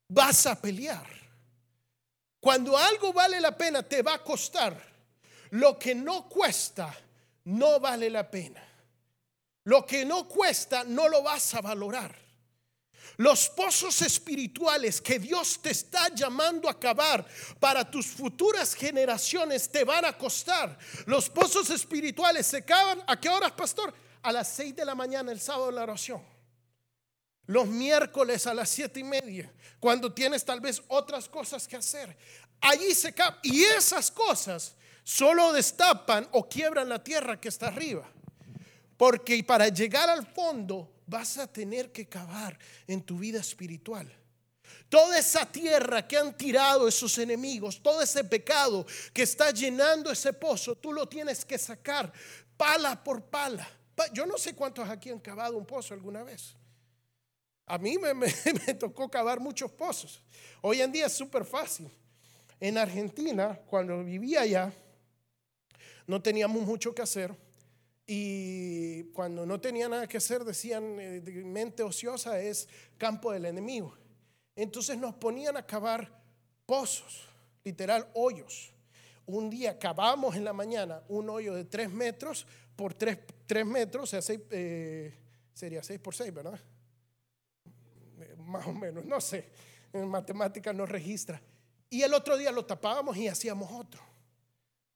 vas 0.09 0.47
a 0.47 0.61
pelear. 0.61 1.07
Cuando 2.41 2.77
algo 2.79 3.13
vale 3.13 3.39
la 3.39 3.57
pena, 3.57 3.83
te 3.83 4.03
va 4.03 4.15
a 4.15 4.25
costar. 4.25 4.81
Lo 5.51 5.79
que 5.79 5.95
no 5.95 6.27
cuesta, 6.29 6.95
no 7.45 7.79
vale 7.81 8.09
la 8.09 8.31
pena. 8.31 8.63
Lo 9.65 9.85
que 9.85 10.07
no 10.07 10.27
cuesta, 10.27 10.85
no 10.85 11.09
lo 11.09 11.23
vas 11.23 11.55
a 11.55 11.61
valorar. 11.61 12.26
Los 13.19 13.49
pozos 13.49 14.03
espirituales 14.03 15.01
que 15.01 15.19
Dios 15.19 15.59
te 15.63 15.71
está 15.71 16.15
llamando 16.15 16.69
a 16.69 16.79
cavar 16.79 17.27
para 17.59 17.91
tus 17.91 18.07
futuras 18.07 18.75
generaciones 18.75 19.71
te 19.71 19.85
van 19.85 20.05
a 20.05 20.17
costar. 20.17 20.79
Los 21.07 21.31
pozos 21.31 21.71
espirituales 21.71 22.47
se 22.47 22.65
cavan. 22.65 23.03
¿A 23.07 23.19
qué 23.19 23.31
horas, 23.31 23.53
pastor? 23.53 23.95
A 24.23 24.33
las 24.33 24.49
seis 24.49 24.77
de 24.77 24.85
la 24.85 24.95
mañana 24.95 25.33
el 25.33 25.41
sábado 25.41 25.67
de 25.67 25.73
la 25.73 25.85
oración. 25.85 26.23
Los 27.47 27.67
miércoles 27.69 28.47
a 28.47 28.53
las 28.53 28.69
siete 28.69 29.01
y 29.01 29.05
media, 29.05 29.51
cuando 29.79 30.13
tienes 30.13 30.45
tal 30.45 30.61
vez 30.61 30.83
otras 30.89 31.29
cosas 31.29 31.67
que 31.67 31.77
hacer. 31.77 32.15
Allí 32.61 32.93
se 32.95 33.15
cavan. 33.15 33.39
Y 33.43 33.63
esas 33.63 34.11
cosas 34.11 34.75
solo 35.05 35.53
destapan 35.53 36.29
o 36.33 36.49
quiebran 36.49 36.89
la 36.89 37.03
tierra 37.03 37.41
que 37.41 37.49
está 37.49 37.69
arriba. 37.69 38.07
Porque 38.97 39.43
para 39.45 39.69
llegar 39.69 40.11
al 40.11 40.27
fondo 40.27 40.96
vas 41.07 41.39
a 41.39 41.47
tener 41.47 41.93
que 41.93 42.09
cavar 42.09 42.59
en 42.87 43.03
tu 43.03 43.19
vida 43.19 43.41
espiritual. 43.41 44.13
Toda 44.89 45.19
esa 45.19 45.51
tierra 45.51 46.07
que 46.07 46.17
han 46.17 46.37
tirado 46.37 46.87
esos 46.87 47.19
enemigos, 47.19 47.83
todo 47.83 48.03
ese 48.03 48.25
pecado 48.25 48.87
que 49.13 49.23
está 49.23 49.51
llenando 49.51 50.11
ese 50.11 50.33
pozo, 50.33 50.77
tú 50.77 50.93
lo 50.93 51.09
tienes 51.09 51.45
que 51.45 51.59
sacar 51.59 52.13
pala 52.57 53.03
por 53.03 53.23
pala. 53.25 53.69
Yo 54.13 54.27
no 54.27 54.37
sé 54.39 54.55
cuántos 54.55 54.89
aquí 54.89 55.11
han 55.11 55.21
cavado 55.21 55.57
un 55.57 55.67
pozo 55.67 55.95
alguna 55.95 56.23
vez. 56.23 56.55
A 57.67 57.79
mí 57.79 57.97
me, 58.15 58.75
tocó 58.75 59.11
cavar 59.11 59.41
muchos 59.41 59.71
pozos. 59.73 60.23
Hoy 60.61 60.81
en 60.81 60.93
día 60.93 61.07
es 61.07 61.13
súper 61.13 61.45
fácil. 61.45 61.91
En 62.61 62.79
Argentina, 62.79 63.59
cuando 63.67 64.03
vivía 64.05 64.43
allá, 64.43 64.73
no 66.07 66.23
teníamos 66.23 66.63
mucho 66.63 66.95
que 66.95 67.03
hacer. 67.03 67.35
Y 68.07 69.05
cuando 69.13 69.45
no 69.45 69.61
tenía 69.61 69.89
nada 69.89 70.07
que 70.07 70.19
hacer, 70.19 70.45
decían, 70.45 70.99
eh, 71.01 71.21
mente 71.45 71.83
ociosa 71.83 72.41
es 72.41 72.69
campo 72.97 73.33
del 73.33 73.47
enemigo. 73.47 73.97
Entonces 74.55 74.97
nos 74.97 75.15
ponían 75.15 75.57
a 75.57 75.67
cavar 75.67 76.11
pozos, 76.65 77.29
literal 77.65 78.09
hoyos. 78.15 78.73
Un 79.27 79.51
día 79.51 79.77
cavamos 79.77 80.37
en 80.37 80.45
la 80.45 80.53
mañana 80.53 81.03
un 81.09 81.29
hoyo 81.29 81.55
de 81.55 81.65
tres 81.65 81.91
metros 81.91 82.47
por 82.77 82.95
tres, 82.95 83.19
metros, 83.65 84.05
o 84.05 84.07
sea, 84.07 84.23
seis, 84.23 84.41
eh, 84.51 85.13
sería 85.53 85.83
seis 85.83 85.99
por 85.99 86.15
seis, 86.15 86.33
¿verdad? 86.33 86.61
Eh, 88.21 88.37
más 88.39 88.67
o 88.67 88.73
menos, 88.73 89.05
no 89.05 89.21
sé, 89.21 89.49
en 89.93 90.07
matemáticas 90.09 90.75
no 90.75 90.87
registra. 90.87 91.41
Y 91.91 92.03
el 92.03 92.15
otro 92.15 92.37
día 92.37 92.53
lo 92.53 92.65
tapábamos 92.65 93.17
y 93.17 93.27
hacíamos 93.27 93.71
otro, 93.73 94.01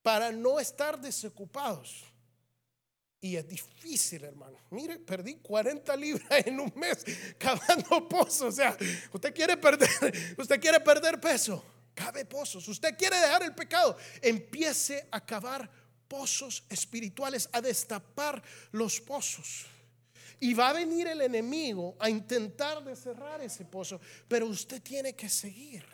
para 0.02 0.30
no 0.30 0.60
estar 0.60 1.00
desocupados. 1.00 2.09
Y 3.22 3.36
es 3.36 3.46
difícil, 3.46 4.24
hermano. 4.24 4.56
Mire, 4.70 4.98
perdí 4.98 5.36
40 5.36 5.94
libras 5.96 6.46
en 6.46 6.58
un 6.58 6.72
mes 6.74 7.04
cavando 7.36 8.08
pozos. 8.08 8.42
O 8.42 8.52
sea, 8.52 8.76
usted 9.12 9.34
quiere 9.34 9.58
perder, 9.58 10.34
usted 10.38 10.60
quiere 10.60 10.80
perder 10.80 11.20
peso. 11.20 11.62
Cabe 11.94 12.24
pozos. 12.24 12.66
Usted 12.66 12.96
quiere 12.96 13.16
dejar 13.16 13.42
el 13.42 13.54
pecado. 13.54 13.96
Empiece 14.22 15.06
a 15.10 15.24
cavar 15.24 15.68
pozos 16.08 16.64
espirituales, 16.70 17.48
a 17.52 17.60
destapar 17.60 18.42
los 18.72 19.00
pozos. 19.00 19.66
Y 20.40 20.54
va 20.54 20.70
a 20.70 20.72
venir 20.72 21.06
el 21.06 21.20
enemigo 21.20 21.96
a 21.98 22.08
intentar 22.08 22.82
de 22.82 22.96
cerrar 22.96 23.42
ese 23.42 23.66
pozo, 23.66 24.00
pero 24.26 24.46
usted 24.46 24.80
tiene 24.80 25.14
que 25.14 25.28
seguir. 25.28 25.84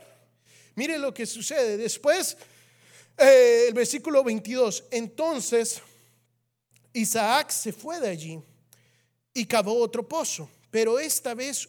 Mire 0.76 0.96
lo 0.96 1.12
que 1.12 1.26
sucede. 1.26 1.76
Después, 1.76 2.36
eh, 3.18 3.64
el 3.66 3.74
versículo 3.74 4.22
22. 4.22 4.84
Entonces 4.92 5.82
Isaac 6.96 7.50
se 7.50 7.74
fue 7.74 8.00
de 8.00 8.08
allí 8.08 8.40
y 9.34 9.44
cavó 9.44 9.78
otro 9.80 10.08
pozo, 10.08 10.48
pero 10.70 10.98
esta 10.98 11.34
vez 11.34 11.68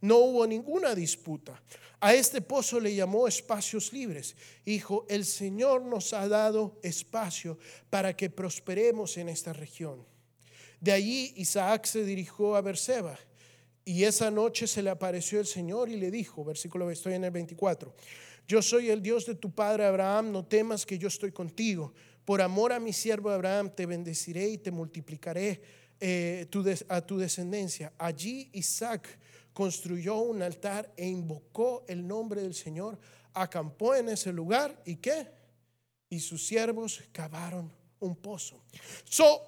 no 0.00 0.18
hubo 0.18 0.46
ninguna 0.46 0.94
disputa. 0.94 1.60
A 1.98 2.14
este 2.14 2.40
pozo 2.40 2.78
le 2.78 2.94
llamó 2.94 3.26
espacios 3.26 3.92
libres. 3.92 4.36
Hijo, 4.64 5.04
el 5.08 5.24
Señor 5.24 5.82
nos 5.82 6.12
ha 6.12 6.28
dado 6.28 6.78
espacio 6.84 7.58
para 7.90 8.14
que 8.14 8.30
prosperemos 8.30 9.16
en 9.16 9.28
esta 9.28 9.52
región. 9.52 10.06
De 10.80 10.92
allí 10.92 11.32
Isaac 11.34 11.86
se 11.86 12.04
dirigió 12.04 12.54
a 12.54 12.60
Berseba. 12.60 13.18
Y 13.84 14.04
esa 14.04 14.30
noche 14.30 14.68
se 14.68 14.82
le 14.82 14.90
apareció 14.90 15.40
el 15.40 15.46
Señor 15.46 15.88
y 15.88 15.96
le 15.96 16.12
dijo, 16.12 16.44
versículo, 16.44 16.88
estoy 16.88 17.14
en 17.14 17.24
el 17.24 17.32
24, 17.32 17.92
yo 18.46 18.62
soy 18.62 18.90
el 18.90 19.02
Dios 19.02 19.26
de 19.26 19.34
tu 19.34 19.50
padre 19.50 19.86
Abraham, 19.86 20.30
no 20.30 20.44
temas 20.44 20.86
que 20.86 20.98
yo 20.98 21.08
estoy 21.08 21.32
contigo 21.32 21.92
por 22.28 22.42
amor 22.42 22.74
a 22.74 22.78
mi 22.78 22.92
siervo 22.92 23.30
Abraham, 23.30 23.70
te 23.74 23.86
bendeciré 23.86 24.46
y 24.48 24.58
te 24.58 24.70
multiplicaré 24.70 25.62
eh, 25.98 26.46
a 26.90 27.00
tu 27.00 27.16
descendencia. 27.16 27.94
Allí 27.96 28.50
Isaac 28.52 29.18
construyó 29.54 30.16
un 30.18 30.42
altar 30.42 30.92
e 30.94 31.06
invocó 31.06 31.86
el 31.88 32.06
nombre 32.06 32.42
del 32.42 32.54
Señor, 32.54 32.98
acampó 33.32 33.94
en 33.94 34.10
ese 34.10 34.30
lugar 34.30 34.78
y 34.84 34.96
qué? 34.96 35.26
Y 36.10 36.20
sus 36.20 36.46
siervos 36.46 37.02
cavaron 37.12 37.72
un 37.98 38.14
pozo. 38.16 38.62
So, 39.04 39.40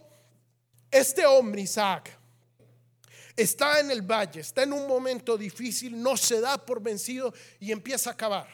este 0.90 1.26
hombre, 1.26 1.60
Isaac, 1.60 2.18
está 3.36 3.78
en 3.80 3.90
el 3.90 4.00
valle, 4.00 4.40
está 4.40 4.62
en 4.62 4.72
un 4.72 4.88
momento 4.88 5.36
difícil, 5.36 6.02
no 6.02 6.16
se 6.16 6.40
da 6.40 6.56
por 6.56 6.82
vencido 6.82 7.34
y 7.58 7.72
empieza 7.72 8.12
a 8.12 8.16
cavar. 8.16 8.48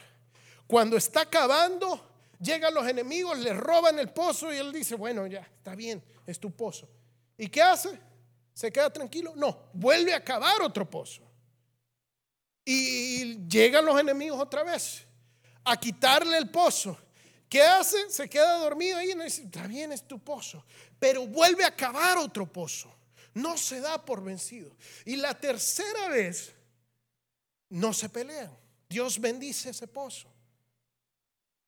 Cuando 0.67 0.97
está 0.97 1.29
cavando, 1.29 2.16
Llegan 2.39 2.73
los 2.73 2.87
enemigos, 2.87 3.37
le 3.39 3.53
roban 3.53 3.97
el 3.99 4.09
pozo 4.09 4.53
y 4.53 4.57
él 4.57 4.71
dice, 4.71 4.95
bueno, 4.95 5.25
ya, 5.27 5.41
está 5.41 5.75
bien, 5.75 6.03
es 6.25 6.39
tu 6.39 6.51
pozo. 6.51 6.87
¿Y 7.37 7.47
qué 7.49 7.61
hace? 7.61 7.99
¿Se 8.53 8.71
queda 8.71 8.91
tranquilo? 8.91 9.33
No, 9.35 9.69
vuelve 9.73 10.13
a 10.13 10.23
cavar 10.23 10.61
otro 10.61 10.89
pozo. 10.89 11.23
Y 12.65 13.47
llegan 13.47 13.85
los 13.85 13.99
enemigos 13.99 14.39
otra 14.39 14.63
vez 14.63 15.05
a 15.63 15.77
quitarle 15.77 16.37
el 16.37 16.49
pozo. 16.49 16.97
¿Qué 17.49 17.61
hace? 17.61 18.09
Se 18.09 18.29
queda 18.29 18.57
dormido 18.57 18.97
ahí 18.97 19.11
y 19.11 19.15
dice, 19.15 19.43
está 19.43 19.67
bien, 19.67 19.91
es 19.91 20.07
tu 20.07 20.19
pozo. 20.19 20.65
Pero 20.99 21.27
vuelve 21.27 21.63
a 21.63 21.75
cavar 21.75 22.17
otro 22.17 22.51
pozo. 22.51 22.93
No 23.33 23.57
se 23.57 23.79
da 23.79 24.03
por 24.03 24.23
vencido. 24.23 24.75
Y 25.05 25.15
la 25.15 25.39
tercera 25.39 26.09
vez, 26.09 26.53
no 27.69 27.93
se 27.93 28.09
pelean. 28.09 28.51
Dios 28.89 29.19
bendice 29.19 29.69
ese 29.69 29.87
pozo. 29.87 30.27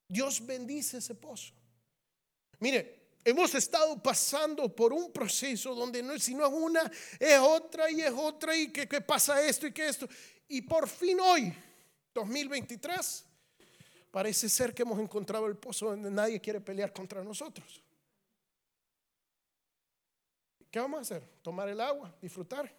Dios 0.09 0.43
bendice 0.43 0.97
ese 0.97 1.13
pozo. 1.13 1.53
Mire, 2.59 3.11
hemos 3.23 3.53
estado 3.53 4.01
pasando 4.01 4.75
por 4.75 4.91
un 4.91 5.13
proceso 5.13 5.75
donde 5.75 6.01
no 6.01 6.13
es 6.13 6.23
sino 6.23 6.49
una, 6.49 6.91
es 7.19 7.37
otra 7.37 7.91
y 7.91 8.01
es 8.01 8.11
otra 8.11 8.57
y 8.57 8.71
que, 8.71 9.01
pasa 9.01 9.45
esto 9.45 9.67
y 9.67 9.71
que 9.71 9.87
esto. 9.87 10.09
Y 10.47 10.63
por 10.63 10.89
fin 10.89 11.19
hoy, 11.19 11.53
2023, 12.15 13.23
parece 14.09 14.49
ser 14.49 14.73
que 14.73 14.81
hemos 14.81 14.99
encontrado 14.99 15.45
el 15.45 15.55
pozo 15.55 15.91
donde 15.91 16.09
nadie 16.09 16.41
quiere 16.41 16.59
pelear 16.59 16.91
contra 16.91 17.23
nosotros. 17.23 17.81
¿Qué 20.71 20.79
vamos 20.79 20.97
a 20.97 21.01
hacer? 21.01 21.23
Tomar 21.43 21.69
el 21.69 21.79
agua, 21.79 22.15
disfrutar. 22.19 22.75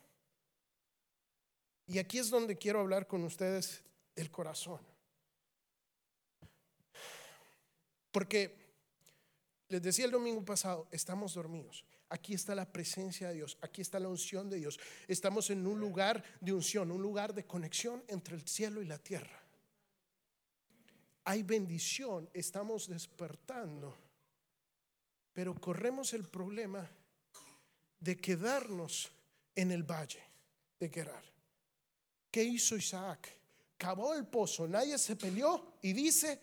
Y 1.87 1.99
aquí 1.99 2.19
es 2.19 2.29
donde 2.29 2.59
quiero 2.59 2.81
hablar 2.81 3.07
con 3.07 3.23
ustedes 3.23 3.83
del 4.17 4.31
corazón. 4.33 4.90
Porque 8.11 8.57
les 9.69 9.83
decía 9.83 10.05
el 10.05 10.11
domingo 10.11 10.45
pasado, 10.45 10.89
estamos 10.91 11.35
dormidos. 11.35 11.85
Aquí 12.09 12.35
está 12.35 12.57
la 12.57 12.71
presencia 12.71 13.29
de 13.29 13.35
Dios, 13.35 13.57
aquí 13.61 13.83
está 13.83 14.01
la 14.01 14.09
unción 14.09 14.51
de 14.51 14.57
Dios. 14.57 14.81
Estamos 15.07 15.49
en 15.51 15.65
un 15.65 15.79
lugar 15.79 16.25
de 16.41 16.53
unción, 16.53 16.91
un 16.91 17.01
lugar 17.01 17.33
de 17.35 17.47
conexión 17.47 18.03
entre 18.09 18.35
el 18.35 18.47
cielo 18.49 18.83
y 18.83 18.87
la 18.87 18.99
tierra. 18.99 19.41
Hay 21.25 21.45
bendición, 21.45 22.29
estamos 22.35 22.89
despertando, 22.89 23.97
pero 25.33 25.55
corremos 25.55 26.13
el 26.13 26.25
problema 26.29 26.91
de 28.01 28.17
quedarnos 28.17 29.13
en 29.55 29.71
el 29.71 29.85
valle 29.85 30.23
de 30.81 30.89
Gerar. 30.89 31.23
¿Qué 32.31 32.43
hizo 32.43 32.77
Isaac? 32.77 33.37
Cavó 33.77 34.15
el 34.15 34.27
pozo, 34.27 34.67
nadie 34.67 34.99
se 34.99 35.15
peleó 35.17 35.75
y 35.83 35.93
dice, 35.93 36.41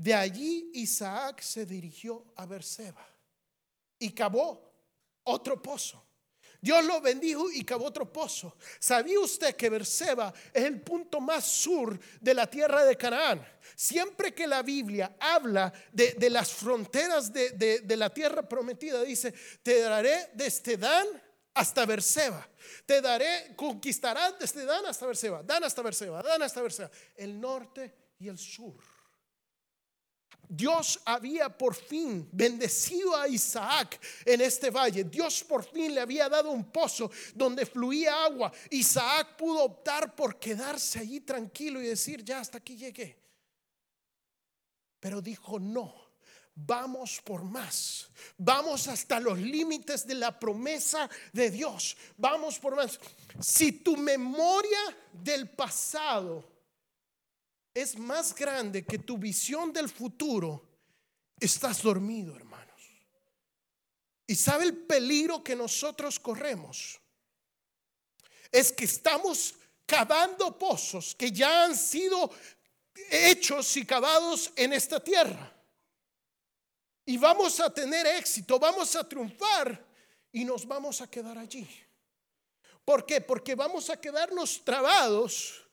de 0.00 0.14
allí 0.14 0.70
Isaac 0.72 1.42
se 1.42 1.66
dirigió 1.66 2.32
a 2.36 2.46
Berseba 2.46 3.06
y 3.98 4.12
cavó 4.12 4.72
otro 5.24 5.60
pozo. 5.60 6.02
Dios 6.58 6.82
lo 6.86 7.02
bendijo 7.02 7.50
y 7.50 7.64
cavó 7.64 7.84
otro 7.84 8.10
pozo. 8.10 8.56
¿Sabía 8.78 9.20
usted 9.20 9.54
que 9.56 9.68
Berseba 9.68 10.32
es 10.54 10.64
el 10.64 10.80
punto 10.80 11.20
más 11.20 11.44
sur 11.44 12.00
de 12.18 12.32
la 12.32 12.46
tierra 12.48 12.84
de 12.86 12.96
Canaán? 12.96 13.46
Siempre 13.76 14.32
que 14.32 14.46
la 14.46 14.62
Biblia 14.62 15.16
habla 15.20 15.70
de, 15.92 16.30
las 16.30 16.50
fronteras 16.50 17.30
de, 17.30 17.80
de, 17.82 17.96
la 17.96 18.08
tierra 18.08 18.46
prometida, 18.46 19.02
dice, 19.02 19.34
te 19.62 19.80
daré 19.80 20.30
desde 20.32 20.78
Dan 20.78 21.06
hasta 21.52 21.84
Berseba. 21.84 22.48
Te 22.86 23.02
daré, 23.02 23.54
conquistarás 23.54 24.38
desde 24.38 24.64
Dan 24.64 24.86
hasta 24.86 25.06
Berseba, 25.06 25.42
Dan 25.42 25.64
hasta 25.64 25.82
Berseba, 25.82 26.22
Dan 26.22 26.42
hasta 26.42 26.62
Berseba. 26.62 26.90
El 27.16 27.38
norte 27.38 27.94
y 28.18 28.28
el 28.28 28.38
sur. 28.38 28.99
Dios 30.52 31.00
había 31.04 31.48
por 31.48 31.76
fin 31.76 32.28
bendecido 32.32 33.16
a 33.16 33.28
Isaac 33.28 34.00
en 34.24 34.40
este 34.40 34.68
valle. 34.70 35.04
Dios 35.04 35.44
por 35.44 35.64
fin 35.64 35.94
le 35.94 36.00
había 36.00 36.28
dado 36.28 36.50
un 36.50 36.64
pozo 36.64 37.08
donde 37.36 37.64
fluía 37.64 38.24
agua. 38.24 38.50
Isaac 38.70 39.36
pudo 39.36 39.62
optar 39.62 40.12
por 40.16 40.40
quedarse 40.40 40.98
allí 40.98 41.20
tranquilo 41.20 41.80
y 41.80 41.86
decir, 41.86 42.24
ya 42.24 42.40
hasta 42.40 42.58
aquí 42.58 42.76
llegué. 42.76 43.16
Pero 44.98 45.22
dijo, 45.22 45.60
no, 45.60 45.94
vamos 46.52 47.20
por 47.22 47.44
más. 47.44 48.10
Vamos 48.36 48.88
hasta 48.88 49.20
los 49.20 49.38
límites 49.38 50.04
de 50.04 50.16
la 50.16 50.36
promesa 50.36 51.08
de 51.32 51.48
Dios. 51.52 51.96
Vamos 52.16 52.58
por 52.58 52.74
más. 52.74 52.98
Si 53.38 53.70
tu 53.70 53.96
memoria 53.96 54.96
del 55.12 55.48
pasado 55.48 56.49
es 57.74 57.98
más 57.98 58.34
grande 58.34 58.84
que 58.84 58.98
tu 58.98 59.18
visión 59.18 59.72
del 59.72 59.88
futuro, 59.88 60.62
estás 61.38 61.82
dormido, 61.82 62.36
hermanos. 62.36 62.68
¿Y 64.26 64.34
sabe 64.34 64.64
el 64.64 64.76
peligro 64.76 65.42
que 65.42 65.56
nosotros 65.56 66.18
corremos? 66.20 67.00
es 68.50 68.72
que 68.72 68.84
estamos 68.84 69.54
cavando 69.86 70.56
pozos 70.58 71.14
que 71.14 71.30
ya 71.30 71.64
han 71.64 71.76
sido 71.76 72.30
hechos 73.10 73.76
y 73.76 73.84
cavados 73.84 74.52
en 74.56 74.72
esta 74.72 75.02
tierra. 75.02 75.52
Y 77.06 77.16
vamos 77.16 77.58
a 77.60 77.72
tener 77.72 78.06
éxito, 78.06 78.58
vamos 78.58 78.94
a 78.94 79.08
triunfar 79.08 79.84
y 80.32 80.44
nos 80.44 80.66
vamos 80.66 81.00
a 81.00 81.10
quedar 81.10 81.38
allí. 81.38 81.68
¿Por 82.84 83.06
qué? 83.06 83.20
Porque 83.20 83.54
vamos 83.54 83.90
a 83.90 84.00
quedarnos 84.00 84.64
trabados 84.64 85.66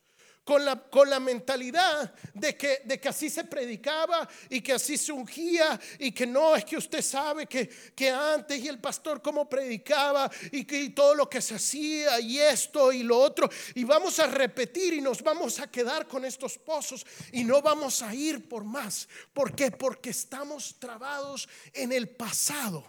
con 0.48 0.64
la, 0.64 0.78
con 0.82 1.10
la 1.10 1.20
mentalidad 1.20 2.14
de 2.34 2.56
que, 2.56 2.80
de 2.86 3.02
que 3.02 3.10
así 3.10 3.30
se 3.30 3.44
predicaba 3.44 4.26
y 4.50 4.62
que 4.62 4.72
así 4.72 4.98
se 4.98 5.12
ungía 5.12 5.78
y 6.00 6.14
que 6.14 6.26
no 6.26 6.56
es 6.56 6.64
que 6.64 6.78
usted 6.78 7.02
sabe 7.02 7.48
que, 7.48 7.68
que 7.94 8.10
antes 8.10 8.58
y 8.64 8.70
el 8.70 8.80
pastor 8.80 9.22
cómo 9.22 9.50
predicaba 9.50 10.32
y 10.54 10.64
que 10.64 10.92
todo 10.92 11.16
lo 11.16 11.30
que 11.30 11.42
se 11.42 11.56
hacía 11.56 12.22
y 12.22 12.40
esto 12.40 12.94
y 12.94 13.04
lo 13.04 13.20
otro 13.20 13.50
y 13.76 13.84
vamos 13.84 14.20
a 14.20 14.28
repetir 14.28 14.94
y 14.94 15.02
nos 15.02 15.22
vamos 15.22 15.60
a 15.60 15.70
quedar 15.70 16.08
con 16.08 16.24
estos 16.24 16.58
pozos 16.58 17.06
y 17.34 17.44
no 17.44 17.62
vamos 17.62 18.02
a 18.02 18.16
ir 18.16 18.48
por 18.48 18.64
más. 18.64 19.10
¿Por 19.34 19.54
qué? 19.54 19.72
Porque 19.72 20.12
estamos 20.12 20.78
trabados 20.80 21.50
en 21.74 21.92
el 21.92 22.08
pasado 22.08 22.86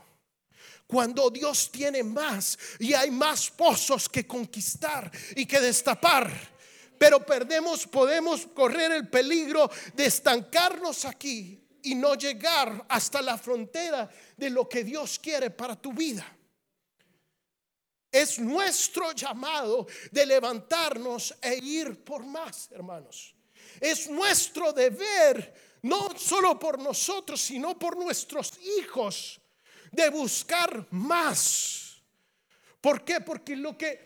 cuando 0.86 1.28
Dios 1.28 1.72
tiene 1.72 2.04
más 2.04 2.56
y 2.78 2.94
hay 2.94 3.10
más 3.10 3.50
pozos 3.50 4.08
que 4.08 4.28
conquistar 4.28 5.10
y 5.34 5.44
que 5.44 5.60
destapar 5.60 6.56
pero 6.98 7.24
perdemos, 7.24 7.86
podemos 7.86 8.46
correr 8.46 8.92
el 8.92 9.08
peligro 9.08 9.70
de 9.94 10.06
estancarnos 10.06 11.04
aquí 11.04 11.64
y 11.82 11.94
no 11.94 12.14
llegar 12.14 12.84
hasta 12.88 13.22
la 13.22 13.38
frontera 13.38 14.10
de 14.36 14.50
lo 14.50 14.68
que 14.68 14.84
Dios 14.84 15.18
quiere 15.18 15.50
para 15.50 15.76
tu 15.76 15.92
vida. 15.92 16.26
Es 18.10 18.38
nuestro 18.38 19.12
llamado 19.12 19.86
de 20.10 20.26
levantarnos 20.26 21.34
e 21.40 21.56
ir 21.56 22.02
por 22.02 22.24
más, 22.24 22.70
hermanos. 22.72 23.34
Es 23.80 24.08
nuestro 24.08 24.72
deber, 24.72 25.78
no 25.82 26.18
solo 26.18 26.58
por 26.58 26.78
nosotros, 26.78 27.40
sino 27.40 27.78
por 27.78 27.96
nuestros 27.96 28.58
hijos, 28.78 29.40
de 29.92 30.08
buscar 30.10 30.86
más. 30.90 32.02
¿Por 32.80 33.04
qué? 33.04 33.20
Porque 33.20 33.56
lo 33.56 33.76
que, 33.76 34.00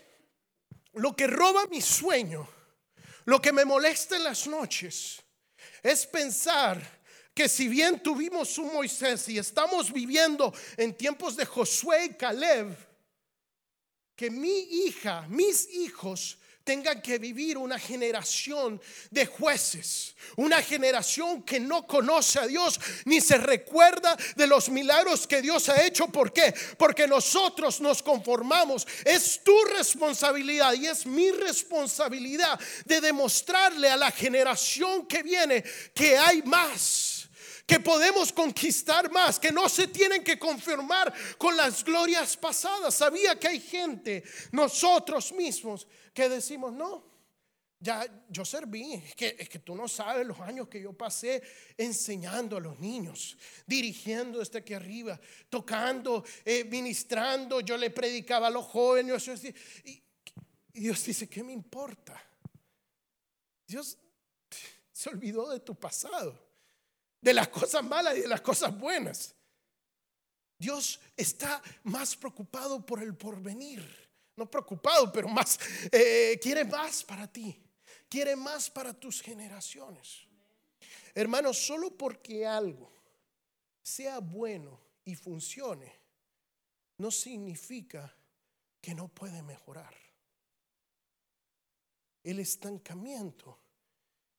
lo 0.95 1.15
que 1.15 1.27
roba 1.27 1.67
mi 1.67 1.81
sueño 1.81 2.47
lo 3.25 3.41
que 3.41 3.53
me 3.53 3.65
molesta 3.65 4.17
en 4.17 4.25
las 4.25 4.47
noches 4.47 5.23
es 5.83 6.07
pensar 6.07 6.81
que 7.35 7.49
si 7.49 7.69
bien 7.69 8.03
tuvimos 8.03 8.59
un 8.59 8.73
Moisés 8.73 9.29
y 9.29 9.39
estamos 9.39 9.93
viviendo 9.93 10.53
en 10.77 10.95
tiempos 10.95 11.37
de 11.37 11.47
Josué 11.47 12.07
y 12.07 12.15
Caleb, 12.15 12.77
que 14.15 14.31
mi 14.31 14.59
hija, 14.87 15.27
mis 15.29 15.69
hijos 15.75 16.39
tengan 16.65 17.03
que 17.03 17.19
vivir 17.19 17.59
una 17.59 17.79
generación 17.79 18.81
de 19.11 19.27
jueces, 19.27 20.15
una 20.37 20.63
generación 20.63 21.43
que 21.43 21.61
no 21.61 21.87
conoce 21.87 22.39
a 22.39 22.47
Dios 22.47 22.81
ni 23.05 23.21
se 23.21 23.39
recuerda 23.39 24.17
de 24.37 24.47
los 24.47 24.69
milagros 24.69 25.27
que 25.27 25.43
Dios 25.43 25.69
ha 25.69 25.85
hecho. 25.85 26.09
¿Por 26.09 26.33
qué? 26.33 26.55
Porque 26.79 27.07
nosotros 27.07 27.81
nos 27.81 28.03
conformamos. 28.03 28.87
Es 29.05 29.43
tu 29.43 29.57
responsabilidad 29.77 30.73
y 30.75 30.87
es 30.87 31.07
mi 31.07 31.31
responsabilidad 31.31 32.59
de 32.85 33.01
demostrarle 33.01 33.91
a 33.91 33.97
la 33.97 34.11
generación 34.11 35.07
que 35.07 35.23
viene 35.23 35.65
que 35.95 36.17
hay 36.17 36.43
más 36.43 37.12
que 37.67 37.81
podemos 37.81 38.33
conquistar 38.33 39.11
más, 39.11 39.39
que 39.39 39.53
no 39.53 39.69
se 39.69 39.87
tienen 39.87 40.23
que 40.23 40.39
confirmar 40.39 41.13
con 41.39 41.57
las 41.57 41.85
glorias 41.85 42.37
pasadas. 42.37 42.95
Sabía 42.95 43.39
que 43.39 43.49
hay 43.49 43.61
gente, 43.61 44.25
nosotros 44.51 45.33
mismos, 45.33 45.87
que 46.13 46.29
decimos, 46.29 46.73
no, 46.73 47.13
ya 47.83 48.07
yo 48.29 48.45
serví, 48.45 48.95
es 48.95 49.15
que, 49.17 49.37
es 49.37 49.49
que 49.49 49.59
tú 49.59 49.75
no 49.75 49.89
sabes 49.89 50.25
los 50.25 50.39
años 50.39 50.69
que 50.69 50.81
yo 50.81 50.93
pasé 50.93 51.43
enseñando 51.77 52.57
a 52.57 52.61
los 52.61 52.79
niños, 52.79 53.37
dirigiendo 53.67 54.39
desde 54.39 54.61
aquí 54.61 54.73
arriba, 54.73 55.19
tocando, 55.49 56.25
eh, 56.45 56.63
ministrando, 56.63 57.61
yo 57.61 57.77
le 57.77 57.91
predicaba 57.91 58.47
a 58.47 58.51
los 58.51 58.67
jóvenes. 58.67 59.29
Y, 59.85 60.03
y 60.75 60.81
Dios 60.81 61.05
dice, 61.05 61.29
¿qué 61.29 61.43
me 61.43 61.53
importa? 61.53 62.23
Dios 63.67 63.99
se 64.93 65.11
olvidó 65.11 65.51
de 65.51 65.59
tu 65.59 65.75
pasado, 65.75 66.39
de 67.23 67.33
las 67.33 67.49
cosas 67.49 67.83
malas 67.83 68.19
y 68.19 68.21
de 68.21 68.29
las 68.29 68.43
cosas 68.43 68.79
buenas. 68.79 69.35
Dios 70.59 71.01
está 71.17 71.63
más 71.85 72.15
preocupado 72.15 72.85
por 72.85 73.03
el 73.03 73.17
porvenir 73.17 74.03
no 74.37 74.51
preocupado, 74.51 75.13
pero 75.13 75.29
más, 75.29 75.59
eh, 75.91 76.39
quiere 76.41 76.65
más 76.65 77.05
para 77.05 77.31
ti, 77.31 77.61
quiere 78.09 78.37
más 78.37 78.71
para 78.71 78.93
tus 78.95 79.21
generaciones. 79.21 80.27
Hermanos, 81.15 81.59
solo 81.59 81.97
porque 81.97 82.47
algo 82.47 82.91
sea 83.83 84.21
bueno 84.21 84.81
y 85.05 85.15
funcione, 85.15 85.93
no 86.99 87.11
significa 87.11 88.15
que 88.81 88.95
no 88.95 89.09
puede 89.09 89.43
mejorar. 89.43 89.95
El 92.23 92.39
estancamiento 92.39 93.59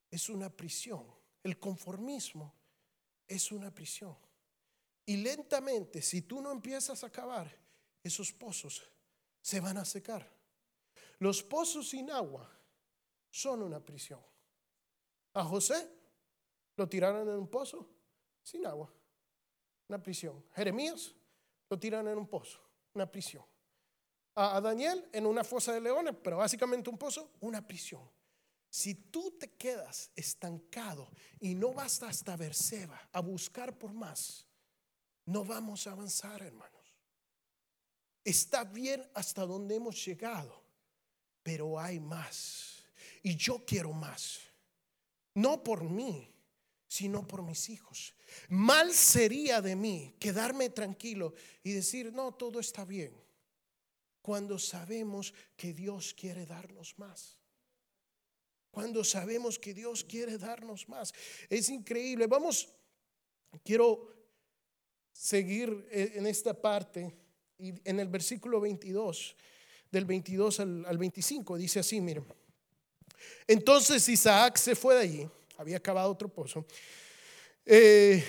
es 0.09 0.29
una 0.29 0.49
prisión, 0.49 1.05
el 1.43 1.59
conformismo 1.59 2.53
es 3.33 3.51
una 3.51 3.73
prisión. 3.73 4.15
Y 5.05 5.17
lentamente, 5.17 6.01
si 6.01 6.21
tú 6.21 6.41
no 6.41 6.51
empiezas 6.51 7.03
a 7.03 7.11
cavar 7.11 7.53
esos 8.01 8.31
pozos, 8.31 8.83
se 9.41 9.59
van 9.59 9.77
a 9.77 9.85
secar. 9.85 10.29
Los 11.19 11.43
pozos 11.43 11.89
sin 11.89 12.09
agua 12.11 12.49
son 13.29 13.63
una 13.63 13.79
prisión. 13.79 14.21
A 15.33 15.43
José 15.43 15.89
lo 16.75 16.87
tiraron 16.87 17.27
en 17.27 17.35
un 17.35 17.47
pozo 17.47 17.89
sin 18.41 18.65
agua, 18.65 18.93
una 19.87 20.01
prisión. 20.01 20.45
Jeremías 20.53 21.13
lo 21.69 21.79
tiraron 21.79 22.11
en 22.11 22.17
un 22.17 22.27
pozo, 22.27 22.59
una 22.93 23.09
prisión. 23.09 23.43
A, 24.35 24.59
Daniel 24.61 25.07
en 25.11 25.25
una 25.25 25.43
fosa 25.43 25.73
de 25.73 25.81
leones, 25.81 26.15
pero 26.23 26.37
básicamente 26.37 26.89
un 26.89 26.97
pozo, 26.97 27.31
una 27.41 27.65
prisión. 27.65 28.01
Si 28.73 28.95
tú 28.95 29.38
te 29.39 29.51
quedas 29.51 30.09
estancado 30.15 31.12
y 31.39 31.53
no 31.53 31.73
vas 31.73 32.01
hasta 32.01 32.36
Berseba 32.36 32.99
a 33.12 33.19
buscar 33.19 33.77
por 33.77 33.93
más, 33.93 34.47
no 35.27 35.45
vamos 35.45 35.86
a 35.86 35.91
avanzar, 35.91 36.41
hermano. 36.41 36.79
Está 38.23 38.63
bien 38.63 39.07
hasta 39.13 39.45
donde 39.45 39.75
hemos 39.75 40.03
llegado, 40.03 40.59
pero 41.43 41.79
hay 41.79 41.99
más. 41.99 42.83
Y 43.21 43.36
yo 43.36 43.63
quiero 43.63 43.93
más. 43.93 44.39
No 45.36 45.62
por 45.62 45.83
mí, 45.83 46.33
sino 46.88 47.27
por 47.27 47.43
mis 47.43 47.69
hijos. 47.69 48.15
Mal 48.49 48.91
sería 48.91 49.62
de 49.62 49.75
mí 49.75 50.15
quedarme 50.19 50.71
tranquilo 50.71 51.36
y 51.62 51.73
decir, 51.73 52.12
no, 52.12 52.33
todo 52.33 52.59
está 52.59 52.86
bien, 52.86 53.13
cuando 54.23 54.57
sabemos 54.57 55.31
que 55.55 55.73
Dios 55.73 56.15
quiere 56.15 56.47
darnos 56.47 56.97
más. 56.97 57.42
Cuando 58.73 59.03
sabemos 59.03 59.59
que 59.59 59.71
Dios 59.71 60.03
quiere 60.03 60.39
darnos 60.39 60.89
más. 60.89 61.13
Es 61.47 61.69
increíble. 61.69 62.25
Vamos, 62.25 62.67
quiero 63.63 64.12
seguir 65.12 65.88
en 65.91 66.25
esta 66.25 66.59
parte 66.59 67.15
y 67.59 67.71
en 67.88 67.99
el 67.99 68.07
versículo 68.07 68.59
22, 68.59 69.36
del 69.91 70.05
22 70.05 70.59
al, 70.59 70.97
25, 70.97 71.55
dice 71.55 71.81
así, 71.81 72.01
miren. 72.01 72.25
Entonces 73.45 74.09
Isaac 74.09 74.57
se 74.57 74.75
fue 74.75 74.95
de 74.95 75.01
allí, 75.01 75.29
había 75.57 75.77
acabado 75.77 76.09
otro 76.09 76.27
pozo. 76.27 76.65
Eh, 77.63 78.23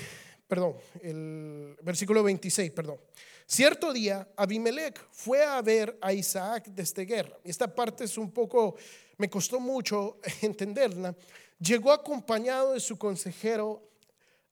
perdón, 0.47 0.77
el 1.01 1.75
versículo 1.81 2.23
26, 2.23 2.71
perdón. 2.71 3.01
Cierto 3.47 3.93
día, 3.93 4.27
Abimelech 4.37 5.07
fue 5.11 5.45
a 5.45 5.61
ver 5.61 5.99
a 6.01 6.13
Isaac 6.13 6.67
desde 6.69 7.05
guerra. 7.05 7.39
Esta 7.45 7.73
parte 7.73 8.05
es 8.05 8.17
un 8.17 8.31
poco, 8.31 8.77
me 9.19 9.29
costó 9.29 9.61
mucho 9.61 10.19
entenderla. 10.43 11.15
Llegó 11.59 11.93
acompañado 11.93 12.73
de 12.73 12.81
su 12.81 12.97
consejero 12.99 13.91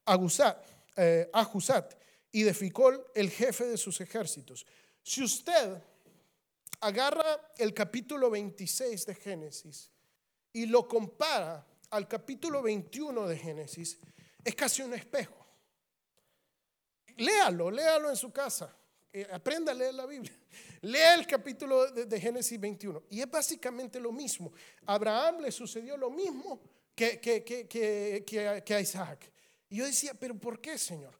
Agusat, 0.05 0.63
eh, 0.97 1.29
y 2.31 2.43
de 2.43 2.53
Ficol, 2.53 3.05
el 3.13 3.29
jefe 3.29 3.65
de 3.65 3.77
sus 3.77 3.99
ejércitos. 4.01 4.65
Si 5.01 5.23
usted 5.23 5.81
agarra 6.81 7.51
el 7.57 7.73
capítulo 7.73 8.29
26 8.29 9.05
de 9.05 9.15
Génesis 9.15 9.89
y 10.51 10.65
lo 10.65 10.87
compara 10.87 11.65
al 11.89 12.07
capítulo 12.07 12.61
21 12.61 13.27
de 13.27 13.37
Génesis, 13.37 13.99
es 14.43 14.55
casi 14.55 14.81
un 14.81 14.93
espejo. 14.93 15.45
Léalo, 17.17 17.69
léalo 17.69 18.09
en 18.09 18.15
su 18.15 18.31
casa. 18.31 18.75
Eh, 19.15 19.27
aprenda 19.31 19.71
a 19.71 19.75
leer 19.75 19.93
la 19.93 20.07
Biblia. 20.07 20.33
Lea 20.81 21.13
el 21.13 21.27
capítulo 21.27 21.85
de, 21.91 22.19
Génesis 22.19 22.59
21. 22.59 23.03
Y 23.11 23.21
es 23.21 23.29
básicamente 23.29 23.99
lo 23.99 24.11
mismo. 24.11 24.51
A 24.87 24.95
Abraham 24.95 25.41
le 25.41 25.51
sucedió 25.51 25.95
lo 25.95 26.09
mismo 26.09 26.59
que, 26.95 27.19
que, 27.19 27.43
que, 27.43 28.23
que 28.25 28.73
a 28.73 28.79
Isaac. 28.81 29.31
Y 29.69 29.77
yo 29.77 29.85
decía, 29.85 30.15
pero 30.15 30.35
¿por 30.35 30.59
qué, 30.59 30.79
Señor? 30.79 31.15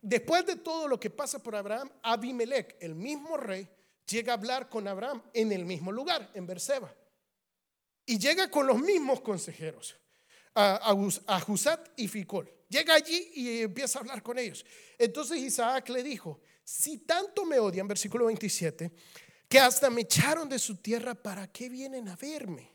Después 0.00 0.44
de 0.46 0.56
todo 0.56 0.88
lo 0.88 0.98
que 0.98 1.10
pasa 1.10 1.40
por 1.40 1.54
Abraham, 1.54 1.88
Abimelech, 2.02 2.76
el 2.80 2.96
mismo 2.96 3.36
rey, 3.36 3.68
llega 4.04 4.32
a 4.32 4.36
hablar 4.36 4.68
con 4.68 4.88
Abraham 4.88 5.22
en 5.32 5.52
el 5.52 5.64
mismo 5.64 5.92
lugar, 5.92 6.28
en 6.34 6.44
Berseba. 6.44 6.92
Y 8.04 8.18
llega 8.18 8.50
con 8.50 8.66
los 8.66 8.80
mismos 8.80 9.20
consejeros, 9.20 9.96
a, 10.56 10.90
a, 10.90 11.86
y 11.96 12.08
Ficol. 12.08 12.52
Llega 12.68 12.94
allí 12.94 13.30
y 13.34 13.62
empieza 13.62 13.98
a 13.98 14.02
hablar 14.02 14.24
con 14.24 14.38
ellos. 14.40 14.66
Entonces 14.98 15.38
Isaac 15.38 15.88
le 15.90 16.02
dijo, 16.02 16.40
si 16.64 16.98
tanto 16.98 17.44
me 17.44 17.58
odian, 17.58 17.88
versículo 17.88 18.26
27, 18.26 18.92
que 19.48 19.58
hasta 19.58 19.90
me 19.90 20.02
echaron 20.02 20.48
de 20.48 20.58
su 20.58 20.76
tierra, 20.76 21.14
¿para 21.14 21.46
qué 21.46 21.68
vienen 21.68 22.08
a 22.08 22.16
verme? 22.16 22.72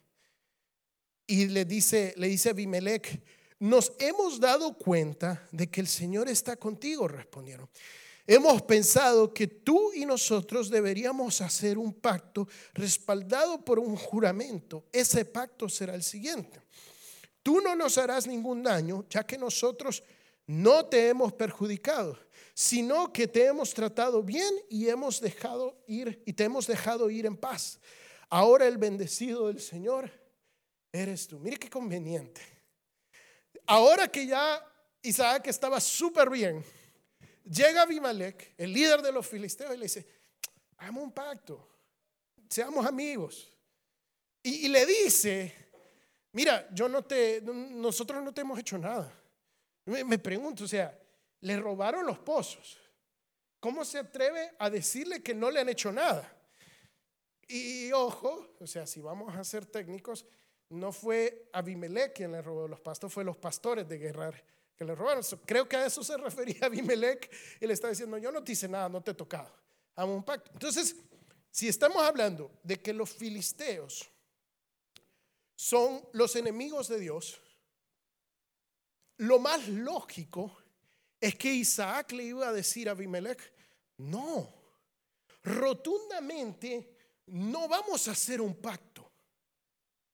Y 1.25 1.47
le 1.47 1.65
dice, 1.65 2.13
le 2.17 2.27
dice 2.27 2.49
Abimelech, 2.49 3.21
nos 3.59 3.91
hemos 3.99 4.39
dado 4.39 4.77
cuenta 4.77 5.47
de 5.51 5.69
que 5.69 5.81
el 5.81 5.87
Señor 5.87 6.29
está 6.29 6.55
contigo, 6.55 7.07
respondieron. 7.07 7.69
Hemos 8.29 8.61
pensado 8.63 9.33
que 9.33 9.47
tú 9.47 9.93
y 9.93 10.05
nosotros 10.05 10.69
deberíamos 10.69 11.39
hacer 11.39 11.77
un 11.77 11.93
pacto 11.93 12.47
respaldado 12.73 13.63
por 13.63 13.79
un 13.79 13.95
juramento. 13.95 14.85
Ese 14.91 15.23
pacto 15.23 15.69
será 15.69 15.95
el 15.95 16.03
siguiente. 16.03 16.61
Tú 17.41 17.61
no 17.61 17.73
nos 17.73 17.97
harás 17.97 18.27
ningún 18.27 18.63
daño, 18.63 19.05
ya 19.09 19.25
que 19.25 19.37
nosotros 19.37 20.03
no 20.45 20.85
te 20.85 21.07
hemos 21.07 21.33
perjudicado, 21.33 22.19
sino 22.57 23.13
que 23.13 23.27
te 23.27 23.45
hemos 23.45 23.71
tratado 23.71 24.23
bien 24.23 24.51
y 24.67 24.89
hemos 24.89 25.21
dejado 25.21 25.79
ir 25.85 26.23
y 26.25 26.33
te 26.33 26.45
hemos 26.45 26.65
dejado 26.65 27.07
ir 27.11 27.27
en 27.27 27.37
paz. 27.37 27.79
Ahora 28.31 28.65
el 28.65 28.79
bendecido 28.79 29.45
del 29.45 29.61
Señor 29.61 30.11
eres 30.91 31.27
tú. 31.27 31.37
Mire 31.37 31.57
qué 31.57 31.69
conveniente. 31.69 32.41
Ahora 33.67 34.07
que 34.07 34.25
ya 34.25 34.59
Isaac 35.03 35.45
estaba 35.45 35.79
súper 35.79 36.31
bien, 36.31 36.65
llega 37.43 37.83
Abimelech, 37.83 38.55
el 38.57 38.73
líder 38.73 39.03
de 39.03 39.11
los 39.11 39.27
filisteos, 39.27 39.75
y 39.75 39.77
le 39.77 39.83
dice, 39.83 40.07
hagamos 40.77 41.03
un 41.03 41.11
pacto, 41.11 41.69
seamos 42.49 42.87
amigos. 42.87 43.53
Y, 44.41 44.67
le 44.67 44.83
dice, 44.83 45.53
mira, 46.31 46.67
yo 46.73 46.89
no 46.89 47.05
te, 47.05 47.39
nosotros 47.43 48.23
no 48.23 48.33
te 48.33 48.41
hemos 48.41 48.57
hecho 48.57 48.79
nada. 48.79 49.13
Me, 49.85 50.03
me 50.03 50.17
pregunto, 50.17 50.63
o 50.63 50.67
sea, 50.67 50.97
le 51.41 51.57
robaron 51.57 52.05
los 52.05 52.19
pozos. 52.19 52.77
¿Cómo 53.59 53.83
se 53.83 53.99
atreve 53.99 54.53
a 54.59 54.69
decirle 54.69 55.21
que 55.21 55.33
no 55.33 55.49
le 55.49 55.59
han 55.59 55.69
hecho 55.69 55.91
nada? 55.91 56.31
Y 57.47 57.91
ojo, 57.91 58.55
o 58.59 58.67
sea, 58.67 58.85
si 58.85 59.01
vamos 59.01 59.35
a 59.35 59.43
ser 59.43 59.65
técnicos, 59.65 60.25
no 60.69 60.91
fue 60.91 61.49
Abimelech 61.53 62.13
quien 62.13 62.33
le 62.33 62.41
robó 62.41 62.67
los 62.67 62.81
pastos, 62.81 63.11
fue 63.11 63.23
los 63.23 63.37
pastores 63.37 63.87
de 63.87 63.97
Guerrar 63.97 64.43
que 64.75 64.85
le 64.85 64.93
robaron. 64.93 65.23
Creo 65.45 65.67
que 65.67 65.77
a 65.77 65.85
eso 65.85 66.03
se 66.03 66.17
refería 66.17 66.65
Abimelech 66.65 67.31
y 67.59 67.67
le 67.67 67.73
está 67.73 67.89
diciendo, 67.89 68.17
yo 68.17 68.31
no 68.31 68.43
te 68.43 68.51
hice 68.51 68.67
nada, 68.67 68.89
no 68.89 69.01
te 69.01 69.11
he 69.11 69.15
tocado. 69.15 69.51
Amo 69.95 70.13
un 70.13 70.23
pacto. 70.23 70.51
Entonces, 70.53 70.95
si 71.49 71.67
estamos 71.67 72.03
hablando 72.03 72.51
de 72.63 72.79
que 72.79 72.93
los 72.93 73.09
filisteos 73.09 74.11
son 75.55 76.07
los 76.13 76.35
enemigos 76.35 76.87
de 76.87 76.99
Dios, 76.99 77.41
lo 79.17 79.39
más 79.39 79.67
lógico 79.67 80.55
es 81.19 81.35
que 81.35 81.51
Isaac 81.51 82.11
le 82.11 82.23
iba 82.23 82.47
a 82.47 82.53
decir 82.53 82.87
a 82.89 82.91
Abimelech, 82.91 83.53
no, 83.97 84.53
rotundamente 85.43 86.95
no 87.27 87.67
vamos 87.67 88.07
a 88.07 88.11
hacer 88.11 88.41
un 88.41 88.55
pacto. 88.55 89.11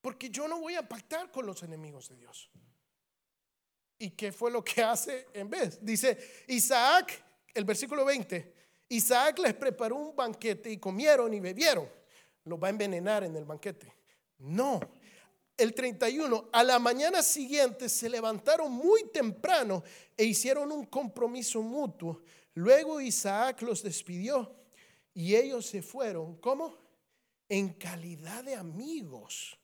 Porque 0.02 0.30
yo 0.30 0.48
no 0.48 0.60
voy 0.60 0.76
a 0.76 0.88
pactar 0.88 1.32
con 1.32 1.46
los 1.46 1.64
enemigos 1.64 2.10
de 2.10 2.18
Dios. 2.18 2.50
¿Y 3.98 4.12
qué 4.12 4.32
fue 4.32 4.52
lo 4.52 4.64
que 4.64 4.84
hace 4.84 5.28
en 5.34 5.50
vez? 5.50 5.84
Dice 5.84 6.44
Isaac, 6.48 7.24
el 7.54 7.64
versículo 7.64 8.04
20, 8.04 8.54
Isaac 8.90 9.40
les 9.40 9.54
preparó 9.54 9.96
un 9.96 10.16
banquete 10.16 10.70
y 10.72 10.78
comieron 10.78 11.34
y 11.34 11.40
bebieron. 11.40 11.90
Lo 12.46 12.60
va 12.60 12.68
a 12.68 12.72
envenenar 12.72 13.24
en 13.24 13.36
el 13.36 13.46
banquete. 13.46 13.94
No. 14.40 14.80
El 15.56 15.76
31, 15.76 16.50
a 16.52 16.64
la 16.64 16.80
mañana 16.80 17.22
siguiente 17.22 17.88
se 17.88 18.10
levantaron 18.10 18.72
muy 18.72 19.10
temprano 19.10 19.84
e 20.18 20.26
hicieron 20.26 20.72
un 20.72 20.86
compromiso 20.86 21.62
mutuo. 21.62 22.24
Luego 22.56 23.00
Isaac 23.00 23.62
los 23.62 23.84
despidió 23.84 24.56
y 25.14 25.36
ellos 25.36 25.68
se 25.68 25.82
fueron. 25.82 26.38
¿Cómo? 26.38 26.76
En 27.48 27.74
calidad 27.74 28.44
de 28.44 28.56
amigos. 28.56 29.58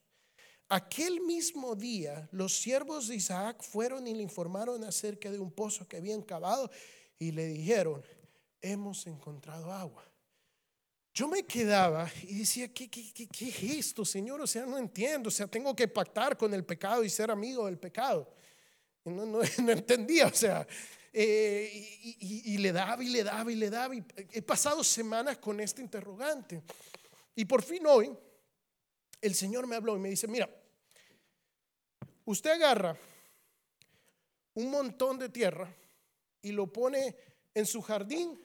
Aquel 0.68 1.22
mismo 1.22 1.76
día 1.76 2.30
los 2.32 2.56
siervos 2.56 3.08
de 3.08 3.16
Isaac 3.16 3.64
fueron 3.64 4.08
y 4.08 4.14
le 4.14 4.22
informaron 4.22 4.84
acerca 4.84 5.32
de 5.32 5.40
un 5.40 5.52
pozo 5.52 5.88
que 5.88 5.98
habían 5.98 6.22
cavado 6.22 6.70
y 7.18 7.32
le 7.32 7.48
dijeron, 7.48 8.04
hemos 8.62 9.08
encontrado 9.08 9.72
agua. 9.72 10.06
Yo 11.20 11.28
me 11.28 11.44
quedaba 11.44 12.10
y 12.24 12.40
decía, 12.40 12.74
¿qué, 12.74 12.90
qué, 12.90 13.12
qué, 13.12 13.50
es 13.50 13.64
esto, 13.64 14.06
Señor? 14.06 14.40
O 14.40 14.48
sea, 14.48 14.66
no 14.66 14.78
entiendo. 14.78 15.28
O 15.28 15.32
sea, 15.32 15.48
tengo 15.48 15.76
que 15.76 15.86
pactar 15.90 16.38
con 16.38 16.54
el 16.54 16.64
pecado 16.64 17.04
y 17.04 17.10
ser 17.10 17.30
amigo 17.30 17.66
del 17.66 17.78
pecado. 17.78 18.34
no, 19.04 19.26
no, 19.26 19.42
entendía, 19.44 20.28
o 20.28 20.34
sea, 20.34 20.66
eh, 21.12 21.98
y, 22.22 22.58
le 22.60 22.72
daba 22.72 23.04
y 23.04 23.10
le 23.10 23.26
daba 23.26 23.52
y 23.52 23.56
le 23.56 23.70
daba. 23.70 23.94
He 24.32 24.42
pasado 24.42 24.82
semanas 24.82 25.40
con 25.40 25.60
este 25.60 25.82
interrogante. 25.82 26.64
Y 27.36 27.44
por 27.44 27.64
fin 27.64 27.86
hoy, 27.86 28.16
el 29.20 29.36
Señor 29.36 29.68
me 29.68 29.76
habló 29.76 29.98
y 29.98 30.00
me 30.00 30.10
dice, 30.12 30.26
mira, 30.26 30.50
usted 32.24 32.52
agarra 32.52 32.98
un 34.54 34.72
montón 34.72 35.20
de 35.20 35.28
tierra 35.28 35.70
y 36.42 36.54
lo 36.54 36.72
pone 36.72 37.14
en 37.54 37.66
su 37.66 37.82
jardín 37.82 38.40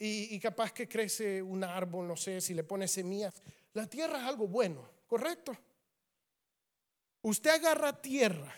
y, 0.00 0.38
capaz 0.38 0.72
que 0.72 0.88
crece 0.88 1.42
un 1.42 1.64
árbol, 1.64 2.06
no 2.06 2.16
sé, 2.16 2.40
si 2.40 2.54
le 2.54 2.62
pone 2.62 2.86
semillas. 2.86 3.42
La 3.72 3.88
tierra 3.88 4.18
es 4.18 4.24
algo 4.24 4.46
bueno, 4.46 4.88
¿correcto? 5.06 5.56
Usted 7.22 7.50
agarra 7.50 8.00
tierra 8.00 8.54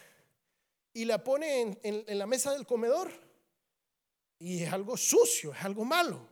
y 0.92 1.06
la 1.06 1.24
pone 1.24 1.60
en, 1.60 1.78
en 1.82 2.18
la 2.18 2.26
mesa 2.26 2.52
del 2.52 2.66
comedor 2.66 3.10
y 4.38 4.62
es 4.62 4.72
algo 4.72 4.96
sucio, 4.98 5.54
es 5.54 5.62
algo 5.64 5.84
malo. 5.84 6.28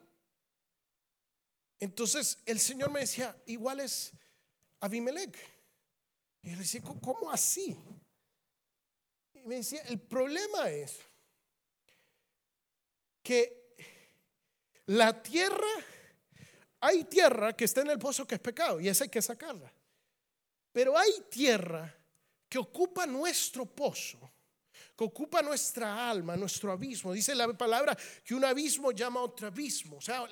Entonces 1.78 2.38
el 2.44 2.58
Señor 2.58 2.90
me 2.90 3.00
decía, 3.00 3.34
igual 3.46 3.80
es 3.80 4.12
Abimelech. 4.80 5.38
Y 6.42 6.50
le 6.50 6.56
decía, 6.56 6.82
¿cómo 6.82 7.30
así? 7.30 7.76
Y 9.32 9.42
me 9.42 9.56
decía, 9.56 9.80
el 9.82 10.00
problema 10.00 10.70
es 10.70 10.98
que 13.22 13.57
la 14.88 15.22
tierra, 15.22 15.66
hay 16.80 17.04
tierra 17.04 17.56
que 17.56 17.64
está 17.64 17.80
en 17.80 17.90
el 17.90 17.98
pozo 17.98 18.26
que 18.26 18.34
es 18.34 18.40
pecado 18.40 18.80
y 18.80 18.88
esa 18.88 19.04
hay 19.04 19.10
que 19.10 19.22
sacarla. 19.22 19.72
Pero 20.72 20.96
hay 20.96 21.10
tierra 21.30 21.94
que 22.48 22.58
ocupa 22.58 23.06
nuestro 23.06 23.66
pozo 23.66 24.18
que 24.98 25.04
ocupa 25.04 25.42
nuestra 25.42 26.10
alma, 26.10 26.36
nuestro 26.36 26.72
abismo. 26.72 27.12
Dice 27.12 27.32
la 27.32 27.56
palabra 27.56 27.96
que 28.24 28.34
un 28.34 28.44
abismo 28.44 28.90
llama 28.90 29.20
otro 29.20 29.46
abismo. 29.46 29.98
O 29.98 30.00
sea, 30.00 30.24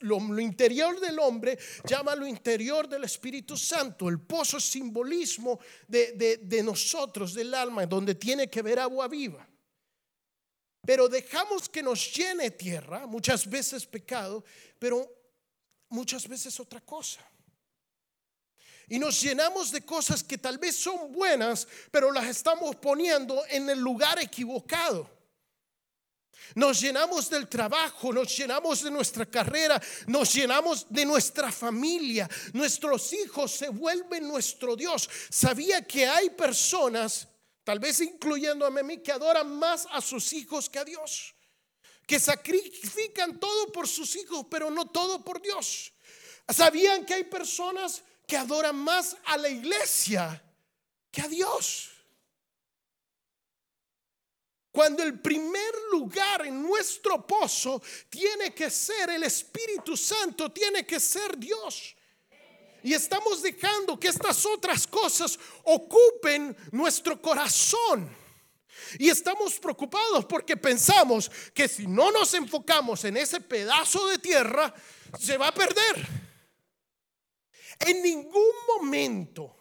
lo, 0.00 0.40
interior 0.40 0.98
del 0.98 1.18
hombre 1.18 1.58
llama 1.84 2.16
lo 2.16 2.26
interior 2.26 2.88
del 2.88 3.04
Espíritu 3.04 3.58
Santo. 3.58 4.08
El 4.08 4.20
pozo 4.20 4.56
es 4.56 4.64
simbolismo 4.64 5.60
de, 5.86 6.40
de 6.42 6.62
nosotros, 6.62 7.34
del 7.34 7.52
alma, 7.52 7.84
donde 7.84 8.14
tiene 8.14 8.48
que 8.48 8.62
ver 8.62 8.78
agua 8.78 9.06
viva. 9.06 9.46
Pero 10.86 11.08
dejamos 11.08 11.68
que 11.68 11.82
nos 11.82 12.14
llene 12.14 12.50
tierra, 12.50 13.06
muchas 13.06 13.48
veces 13.48 13.84
pecado, 13.84 14.44
pero 14.78 15.06
muchas 15.90 16.26
veces 16.26 16.58
otra 16.58 16.80
cosa 16.80 17.20
y 18.88 18.98
nos 18.98 19.20
llenamos 19.20 19.72
de 19.72 19.84
cosas 19.84 20.22
que 20.22 20.38
tal 20.38 20.58
vez 20.58 20.76
son 20.76 21.12
buenas, 21.12 21.66
pero 21.90 22.12
las 22.12 22.26
estamos 22.26 22.76
poniendo 22.76 23.42
en 23.48 23.68
el 23.68 23.80
lugar 23.80 24.20
equivocado. 24.20 25.10
Nos 26.54 26.80
llenamos 26.80 27.28
del 27.28 27.48
trabajo, 27.48 28.12
nos 28.12 28.36
llenamos 28.36 28.82
de 28.82 28.90
nuestra 28.92 29.26
carrera, 29.26 29.82
nos 30.06 30.32
llenamos 30.32 30.86
de 30.88 31.04
nuestra 31.04 31.50
familia. 31.50 32.28
Nuestros 32.52 33.12
hijos 33.12 33.50
se 33.50 33.68
vuelven 33.68 34.28
nuestro 34.28 34.76
Dios. 34.76 35.10
Sabía 35.30 35.82
que 35.82 36.06
hay 36.06 36.30
personas, 36.30 37.26
tal 37.66 37.80
vez 37.80 38.00
incluyendo 38.00 38.64
a 38.64 38.70
mí, 38.70 38.98
que 38.98 39.10
adoran 39.10 39.58
más 39.58 39.88
a 39.90 40.00
sus 40.00 40.32
hijos 40.32 40.70
que 40.70 40.78
a 40.78 40.84
Dios. 40.84 41.34
Que 42.06 42.20
sacrifican 42.20 43.40
todo 43.40 43.72
por 43.72 43.88
sus 43.88 44.14
hijos, 44.14 44.46
pero 44.48 44.70
no 44.70 44.86
todo 44.86 45.24
por 45.24 45.42
Dios. 45.42 45.92
Sabían 46.48 47.04
que 47.04 47.14
hay 47.14 47.24
personas 47.24 48.04
que 48.24 48.36
adoran 48.36 48.76
más 48.76 49.16
a 49.24 49.36
la 49.36 49.48
iglesia 49.48 50.40
que 51.10 51.22
a 51.22 51.26
Dios. 51.26 51.90
Cuando 54.70 55.02
el 55.02 55.18
primer 55.18 55.74
lugar 55.90 56.46
en 56.46 56.62
nuestro 56.62 57.26
pozo 57.26 57.82
tiene 58.08 58.54
que 58.54 58.70
ser 58.70 59.10
el 59.10 59.24
Espíritu 59.24 59.96
Santo, 59.96 60.52
tiene 60.52 60.86
que 60.86 61.00
ser 61.00 61.36
Dios. 61.36 61.96
Y 62.86 62.94
estamos 62.94 63.42
dejando 63.42 63.98
que 63.98 64.06
estas 64.06 64.46
otras 64.46 64.86
cosas 64.86 65.36
ocupen 65.64 66.56
nuestro 66.70 67.20
corazón. 67.20 68.16
Y 68.96 69.08
estamos 69.08 69.58
preocupados 69.58 70.24
porque 70.26 70.56
pensamos 70.56 71.28
que 71.52 71.66
si 71.66 71.88
no 71.88 72.12
nos 72.12 72.32
enfocamos 72.34 73.02
en 73.02 73.16
ese 73.16 73.40
pedazo 73.40 74.06
de 74.06 74.18
tierra, 74.18 74.72
se 75.18 75.36
va 75.36 75.48
a 75.48 75.52
perder. 75.52 76.06
En 77.80 78.00
ningún 78.04 78.52
momento 78.68 79.55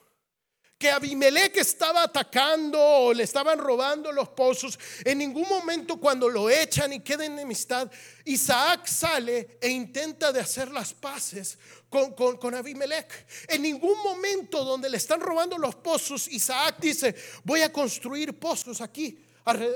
que 0.77 0.91
Abimelech 0.91 1.55
estaba 1.57 2.03
atacando 2.03 2.79
o 2.79 3.13
le 3.13 3.23
estaban 3.23 3.57
robando 3.57 4.11
los 4.11 4.29
pozos, 4.29 4.77
en 5.05 5.19
ningún 5.19 5.47
momento 5.47 5.97
cuando 5.97 6.27
lo 6.27 6.49
echan 6.49 6.91
y 6.91 6.99
queda 6.99 7.25
enemistad, 7.25 7.89
Isaac 8.25 8.85
sale 8.85 9.57
e 9.61 9.69
intenta 9.69 10.33
de 10.33 10.41
hacer 10.41 10.71
las 10.71 10.93
paces 10.93 11.57
con, 11.89 12.13
con, 12.13 12.37
con 12.37 12.55
Abimelech. 12.55 13.25
En 13.47 13.61
ningún 13.61 13.97
momento 14.03 14.65
donde 14.65 14.89
le 14.89 14.97
están 14.97 15.21
robando 15.21 15.57
los 15.57 15.75
pozos, 15.75 16.27
Isaac 16.27 16.77
dice, 16.79 17.15
voy 17.45 17.61
a 17.61 17.71
construir 17.71 18.37
pozos 18.37 18.81
aquí, 18.81 19.17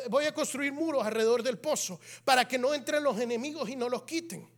voy 0.09 0.25
a 0.25 0.33
construir 0.33 0.73
muros 0.73 1.05
alrededor 1.05 1.43
del 1.43 1.59
pozo 1.59 1.99
para 2.25 2.45
que 2.45 2.57
no 2.57 2.73
entren 2.73 3.03
los 3.03 3.17
enemigos 3.19 3.69
y 3.69 3.77
no 3.77 3.87
los 3.87 4.03
quiten. 4.03 4.49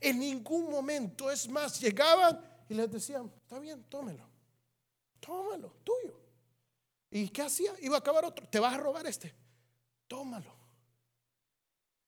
En 0.00 0.20
ningún 0.20 0.70
momento, 0.70 1.28
es 1.30 1.48
más, 1.48 1.80
llegaban 1.80 2.40
y 2.68 2.74
les 2.74 2.90
decían, 2.90 3.32
está 3.42 3.58
bien, 3.58 3.82
tómelo 3.88 4.31
tómalo, 5.22 5.72
tuyo. 5.84 6.18
¿Y 7.10 7.28
qué 7.28 7.42
hacía? 7.42 7.72
Iba 7.80 7.96
a 7.96 8.00
acabar 8.00 8.24
otro. 8.24 8.46
¿Te 8.48 8.58
vas 8.58 8.74
a 8.74 8.78
robar 8.78 9.06
este? 9.06 9.32
Tómalo. 10.08 10.52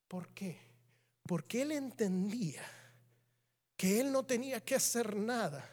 ¿Por 0.09 0.29
qué? 0.31 0.59
Porque 1.22 1.62
él 1.62 1.72
entendía 1.72 2.62
que 3.77 4.00
él 4.00 4.11
no 4.11 4.24
tenía 4.24 4.61
que 4.61 4.74
hacer 4.74 5.16
nada 5.16 5.70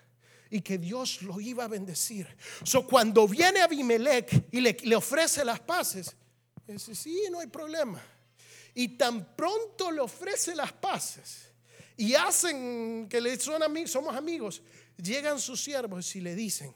y 0.49 0.61
que 0.61 0.77
Dios 0.77 1.21
lo 1.23 1.39
iba 1.39 1.63
a 1.63 1.67
bendecir. 1.67 2.27
So, 2.63 2.85
cuando 2.85 3.27
viene 3.27 3.61
Abimelech 3.61 4.47
y 4.51 4.61
le, 4.61 4.77
le 4.83 4.95
ofrece 4.95 5.43
las 5.43 5.59
paces, 5.59 6.15
dice, 6.67 6.93
sí, 6.93 7.23
no 7.31 7.39
hay 7.39 7.47
problema. 7.47 8.01
Y 8.73 8.89
tan 8.89 9.35
pronto 9.35 9.91
le 9.91 10.01
ofrece 10.01 10.55
las 10.55 10.73
paces 10.73 11.51
y 11.97 12.13
hacen 12.13 13.07
que 13.09 13.19
le 13.19 13.39
son 13.39 13.63
amigos, 13.63 13.91
somos 13.91 14.15
amigos, 14.15 14.61
llegan 14.97 15.39
sus 15.39 15.63
siervos 15.63 16.15
y 16.15 16.21
le 16.21 16.35
dicen, 16.35 16.73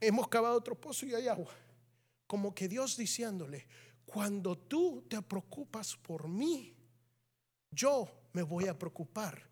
hemos 0.00 0.28
cavado 0.28 0.56
otro 0.56 0.74
pozo 0.74 1.06
y 1.06 1.14
hay 1.14 1.28
agua. 1.28 1.52
Como 2.26 2.54
que 2.54 2.68
Dios 2.68 2.96
diciéndole, 2.96 3.66
cuando 4.04 4.56
tú 4.56 5.04
te 5.08 5.20
preocupas 5.22 5.96
por 5.96 6.28
mí, 6.28 6.74
yo 7.70 8.08
me 8.32 8.42
voy 8.42 8.66
a 8.66 8.78
preocupar 8.78 9.48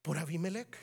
por 0.00 0.18
Abimelech. 0.18 0.76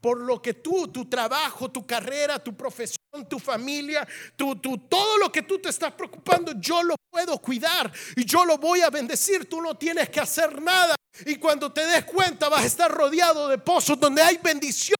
Por 0.00 0.18
lo 0.20 0.40
que 0.40 0.54
tú, 0.54 0.88
tu 0.88 1.04
trabajo, 1.04 1.70
tu 1.70 1.86
carrera, 1.86 2.42
tu 2.42 2.56
profesión, 2.56 3.28
tu 3.28 3.38
familia, 3.38 4.06
tu, 4.34 4.56
tu, 4.56 4.78
todo 4.78 5.18
lo 5.18 5.30
que 5.30 5.42
tú 5.42 5.58
te 5.58 5.68
estás 5.68 5.92
preocupando, 5.92 6.52
yo 6.58 6.82
lo 6.82 6.96
puedo 7.10 7.38
cuidar 7.38 7.92
y 8.16 8.24
yo 8.24 8.44
lo 8.44 8.58
voy 8.58 8.80
a 8.80 8.90
bendecir. 8.90 9.48
Tú 9.48 9.60
no 9.60 9.76
tienes 9.76 10.08
que 10.08 10.20
hacer 10.20 10.60
nada. 10.60 10.97
Y 11.26 11.36
cuando 11.36 11.72
te 11.72 11.84
des 11.86 12.04
cuenta 12.04 12.48
vas 12.48 12.62
a 12.62 12.66
estar 12.66 12.90
rodeado 12.90 13.48
de 13.48 13.58
pozos 13.58 13.98
donde 13.98 14.22
hay 14.22 14.38
bendición 14.38 14.98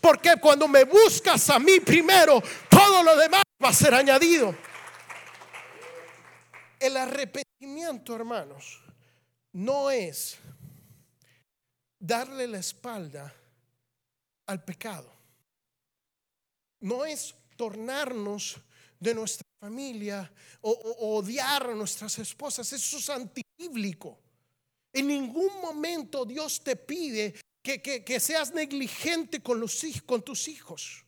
porque 0.00 0.36
cuando 0.40 0.68
me 0.68 0.84
buscas 0.84 1.48
a 1.50 1.58
mí 1.58 1.80
primero, 1.80 2.42
todo 2.68 3.02
lo 3.02 3.16
demás 3.16 3.42
va 3.62 3.70
a 3.70 3.72
ser 3.72 3.94
añadido. 3.94 4.54
El 6.78 6.96
arrepentimiento, 6.96 8.14
hermanos, 8.14 8.82
no 9.52 9.90
es 9.90 10.36
darle 11.98 12.46
la 12.46 12.58
espalda 12.58 13.34
al 14.46 14.62
pecado. 14.62 15.10
No 16.80 17.06
es 17.06 17.34
tornarnos 17.56 18.58
de 19.00 19.14
nuestra 19.14 19.46
familia 19.58 20.30
o, 20.60 20.70
odiar 21.16 21.70
a 21.70 21.74
nuestras 21.74 22.18
esposas. 22.18 22.70
Eso 22.72 22.98
es 22.98 23.08
antibíblico. 23.08 24.18
En 24.96 25.08
ningún 25.08 25.60
momento 25.60 26.24
Dios 26.24 26.64
te 26.64 26.74
pide 26.74 27.34
que, 27.62 28.18
seas 28.18 28.54
negligente 28.54 29.42
con, 29.42 29.60
los, 29.60 29.84
con 30.06 30.22
tus 30.22 30.48
hijos. 30.48 31.04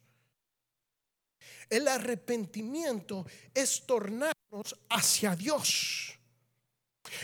El 1.70 1.88
arrepentimiento 1.88 3.24
es 3.55 3.87
tornarnos 3.87 4.77
hacia 4.90 5.35
Dios. 5.35 6.12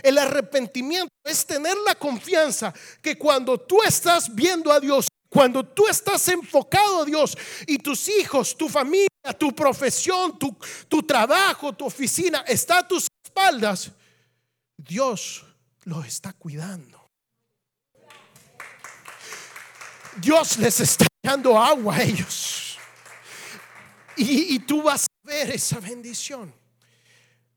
El 0.03 0.17
arrepentimiento 0.17 1.13
es 1.23 1.45
tener 1.45 1.77
la 1.87 1.97
confianza 1.97 2.73
que 3.03 3.19
cuando 3.19 3.61
tú 3.61 3.83
estás 3.83 4.35
viendo 4.35 4.73
a 4.73 4.81
Dios, 4.81 5.09
cuando 5.29 5.67
tú 5.67 5.87
estás 5.87 6.27
enfocado 6.29 7.03
a 7.03 7.05
Dios 7.05 7.37
y 7.67 7.77
tus 7.77 8.09
hijos, 8.09 8.57
tu 8.57 8.71
familia, 8.71 9.09
tu 9.39 9.55
profesión, 9.55 10.39
tu, 10.39 10.57
tu 10.89 11.03
trabajo, 11.03 11.75
tu 11.75 11.85
oficina 11.85 12.43
está 12.49 12.79
a 12.79 12.89
tus 12.89 13.07
espaldas, 13.23 13.91
Dios 14.79 15.45
los 15.85 16.07
está 16.07 16.33
cuidando. 16.33 17.11
Dios 20.21 20.59
les 20.59 20.81
está 20.81 21.07
dando 21.23 21.59
agua 21.59 21.97
a 21.97 22.03
ellos. 22.03 22.79
Y, 24.17 24.61
tú 24.61 24.83
vas 24.83 25.07
a 25.07 25.27
ver 25.27 25.51
esa 25.51 25.81
bendición. 25.81 26.55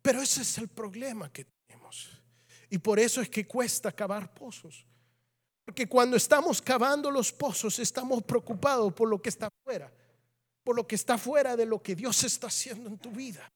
Pero 0.02 0.22
ese 0.22 0.42
es 0.42 0.58
el 0.58 0.68
problema 0.68 1.32
que 1.32 1.46
tenemos. 1.46 2.10
Y 2.70 2.80
por 2.80 3.00
eso 3.00 3.22
es 3.22 3.30
que 3.30 3.46
cuesta 3.46 3.92
cavar 3.92 4.34
pozos. 4.34 4.86
Porque 5.64 5.88
cuando 5.88 6.18
estamos 6.18 6.62
cavando 6.62 7.12
los 7.12 7.32
pozos 7.32 7.78
estamos 7.78 8.24
preocupados 8.24 8.94
por 8.94 9.08
lo 9.08 9.22
que 9.22 9.30
está 9.30 9.50
fuera. 9.64 9.92
Por 10.64 10.76
lo 10.76 10.88
que 10.88 10.96
está 10.96 11.18
fuera 11.18 11.56
de 11.56 11.66
lo 11.66 11.82
que 11.82 11.96
Dios 11.96 12.24
está 12.24 12.48
haciendo 12.48 12.90
en 12.90 12.98
tu 12.98 13.12
vida. 13.12 13.52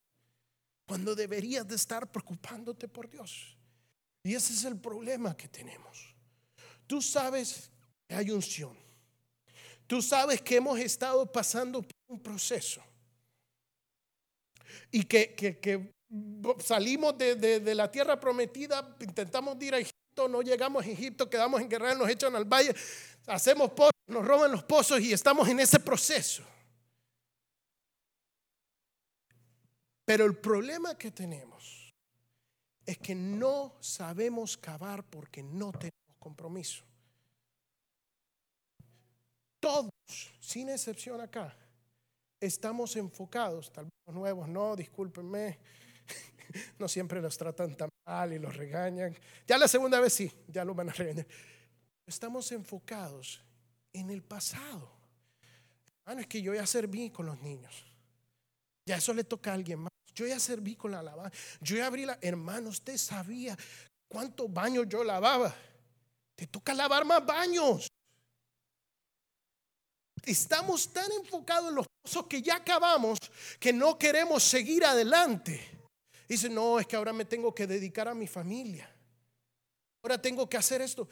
Cuando 0.85 1.15
deberías 1.15 1.67
de 1.67 1.75
estar 1.75 2.11
preocupándote 2.11 2.87
por 2.87 3.09
Dios. 3.09 3.57
Y 4.23 4.35
ese 4.35 4.53
es 4.53 4.63
el 4.65 4.79
problema 4.79 5.35
que 5.35 5.47
tenemos. 5.47 6.15
Tú 6.85 7.01
sabes 7.01 7.71
que 8.07 8.15
hay 8.15 8.29
unción. 8.31 8.77
Tú 9.87 10.01
sabes 10.01 10.41
que 10.41 10.57
hemos 10.57 10.79
estado 10.79 11.29
pasando 11.29 11.81
por 11.81 11.91
un 12.07 12.19
proceso 12.21 12.81
y 14.91 15.03
que, 15.03 15.93
salimos 16.59 17.17
de, 17.17 17.75
la 17.75 17.89
tierra 17.89 18.19
prometida, 18.19 18.95
intentamos 18.99 19.61
ir 19.61 19.75
a 19.75 19.79
Egipto, 19.79 20.27
no 20.29 20.41
llegamos 20.41 20.85
a 20.85 20.89
Egipto, 20.89 21.29
quedamos 21.29 21.61
en 21.61 21.69
guerra, 21.69 21.95
nos 21.95 22.09
echan 22.09 22.35
al 22.35 22.45
valle, 22.45 22.73
hacemos 23.27 23.71
pozos, 23.71 23.91
nos 24.07 24.25
roban 24.25 24.51
los 24.51 24.63
pozos 24.63 24.99
y 25.01 25.11
estamos 25.11 25.47
en 25.49 25.59
ese 25.59 25.79
proceso. 25.79 26.43
Pero 30.05 30.25
el 30.25 30.37
problema 30.37 30.97
que 30.97 31.11
tenemos 31.11 31.80
es 32.85 32.97
que 32.97 33.15
no 33.15 33.75
sabemos 33.79 34.57
cavar 34.57 35.03
porque 35.03 35.43
no 35.43 35.71
tenemos 35.71 36.17
compromiso. 36.19 36.83
Todos, 39.59 39.91
sin 40.39 40.69
excepción 40.69 41.21
acá, 41.21 41.55
estamos 42.39 42.95
enfocados, 42.95 43.71
tal 43.71 43.85
vez 43.85 43.93
los 44.07 44.15
nuevos 44.15 44.47
no, 44.47 44.75
discúlpenme, 44.75 45.59
no 46.79 46.87
siempre 46.87 47.21
los 47.21 47.37
tratan 47.37 47.75
tan 47.77 47.89
mal 48.05 48.33
y 48.33 48.39
los 48.39 48.55
regañan. 48.55 49.15
Ya 49.47 49.57
la 49.57 49.67
segunda 49.67 49.99
vez 49.99 50.13
sí, 50.13 50.31
ya 50.47 50.65
lo 50.65 50.73
van 50.73 50.89
a 50.89 50.93
regañar. 50.93 51.27
Estamos 52.07 52.51
enfocados 52.51 53.43
en 53.93 54.09
el 54.09 54.23
pasado. 54.23 54.91
Hermano, 55.99 56.21
es 56.21 56.27
que 56.27 56.41
yo 56.41 56.53
ya 56.53 56.65
serví 56.65 57.11
con 57.11 57.27
los 57.27 57.39
niños. 57.41 57.85
Ya 58.85 58.97
eso 58.97 59.13
le 59.13 59.23
toca 59.23 59.51
a 59.51 59.53
alguien 59.53 59.79
más. 59.79 59.90
Yo 60.13 60.27
ya 60.27 60.39
serví 60.39 60.75
con 60.75 60.91
la 60.91 60.99
alabanza. 60.99 61.37
Yo 61.61 61.77
ya 61.77 61.87
abrí 61.87 62.05
la. 62.05 62.17
Hermano, 62.21 62.69
usted 62.69 62.97
sabía 62.97 63.57
cuántos 64.07 64.51
baños 64.51 64.85
yo 64.87 65.03
lavaba. 65.03 65.55
Te 66.35 66.47
toca 66.47 66.73
lavar 66.73 67.05
más 67.05 67.25
baños. 67.25 67.87
Estamos 70.23 70.91
tan 70.91 71.11
enfocados 71.11 71.69
en 71.69 71.75
los 71.75 71.87
pozos 72.01 72.27
que 72.27 72.41
ya 72.41 72.57
acabamos 72.57 73.17
que 73.59 73.73
no 73.73 73.97
queremos 73.97 74.43
seguir 74.43 74.85
adelante. 74.85 75.59
Dice, 76.27 76.49
no, 76.49 76.79
es 76.79 76.87
que 76.87 76.95
ahora 76.95 77.11
me 77.11 77.25
tengo 77.25 77.53
que 77.53 77.67
dedicar 77.67 78.07
a 78.07 78.13
mi 78.13 78.27
familia. 78.27 78.89
Ahora 80.03 80.21
tengo 80.21 80.47
que 80.47 80.57
hacer 80.57 80.81
esto. 80.81 81.07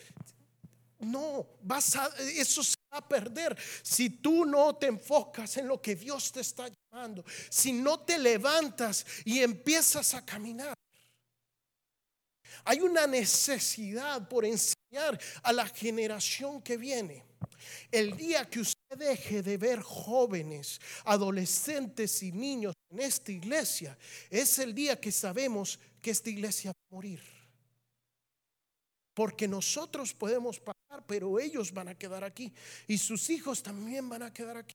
No, 1.00 1.46
vas 1.62 1.96
a, 1.96 2.08
eso 2.18 2.62
a 2.92 3.08
perder 3.08 3.58
si 3.82 4.10
tú 4.10 4.46
no 4.46 4.76
te 4.76 4.88
enfocas 4.88 5.58
en 5.58 5.68
lo 5.68 5.82
que 5.82 5.96
Dios 5.96 6.32
te 6.32 6.42
está 6.42 6.68
llamando. 6.68 7.24
Si 7.50 7.72
no 7.72 8.00
te 8.00 8.18
levantas 8.18 9.06
y 9.26 9.42
empiezas 9.42 10.14
a 10.14 10.26
caminar. 10.26 10.74
Hay 12.66 12.82
una 12.82 13.08
necesidad 13.08 14.28
por 14.28 14.46
enseñar 14.46 15.20
a 15.44 15.54
la 15.54 15.68
generación 15.68 16.62
que 16.62 16.78
viene 16.78 17.30
el 17.92 18.16
día 18.16 18.46
que 18.46 18.60
usted 18.60 18.98
deje 18.98 19.42
de 19.42 19.58
ver 19.58 19.82
jóvenes, 19.82 20.80
adolescentes 21.06 22.24
y 22.24 22.32
niños 22.32 22.76
en 22.90 23.00
esta 23.00 23.32
iglesia, 23.32 23.98
es 24.30 24.60
el 24.60 24.74
día 24.74 25.00
que 25.00 25.12
sabemos 25.12 25.80
que 26.02 26.12
esta 26.12 26.30
iglesia 26.30 26.72
va 26.72 26.80
a 26.90 26.96
morir. 26.96 27.39
Porque 29.20 29.50
nosotros 29.50 30.14
podemos 30.14 30.62
pasar, 30.62 31.06
pero 31.06 31.42
ellos 31.42 31.74
van 31.74 31.90
a 31.90 31.94
quedar 31.94 32.24
aquí. 32.24 32.54
Y 32.88 32.98
sus 32.98 33.30
hijos 33.30 33.62
también 33.62 34.08
van 34.08 34.24
a 34.24 34.34
quedar 34.34 34.56
aquí. 34.56 34.74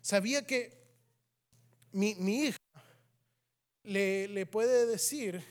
Sabía 0.00 0.46
que 0.46 0.72
mi, 1.92 2.12
hija 2.12 2.56
le, 3.82 4.46
puede 4.46 4.86
decir 4.86 5.44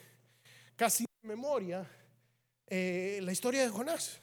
casi 0.76 1.06
en 1.22 1.30
memoria 1.30 1.88
eh, 2.66 3.20
la 3.22 3.32
historia 3.32 3.62
de 3.62 3.70
Jonás. 3.70 4.20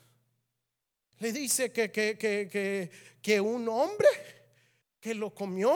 le 1.21 1.33
dice 1.33 1.71
que, 1.71 1.93
que, 1.93 2.19
que, 2.19 2.91
que, 3.23 3.41
un 3.41 3.69
hombre 3.69 4.09
que 4.99 5.15
lo 5.15 5.33
comió 5.33 5.73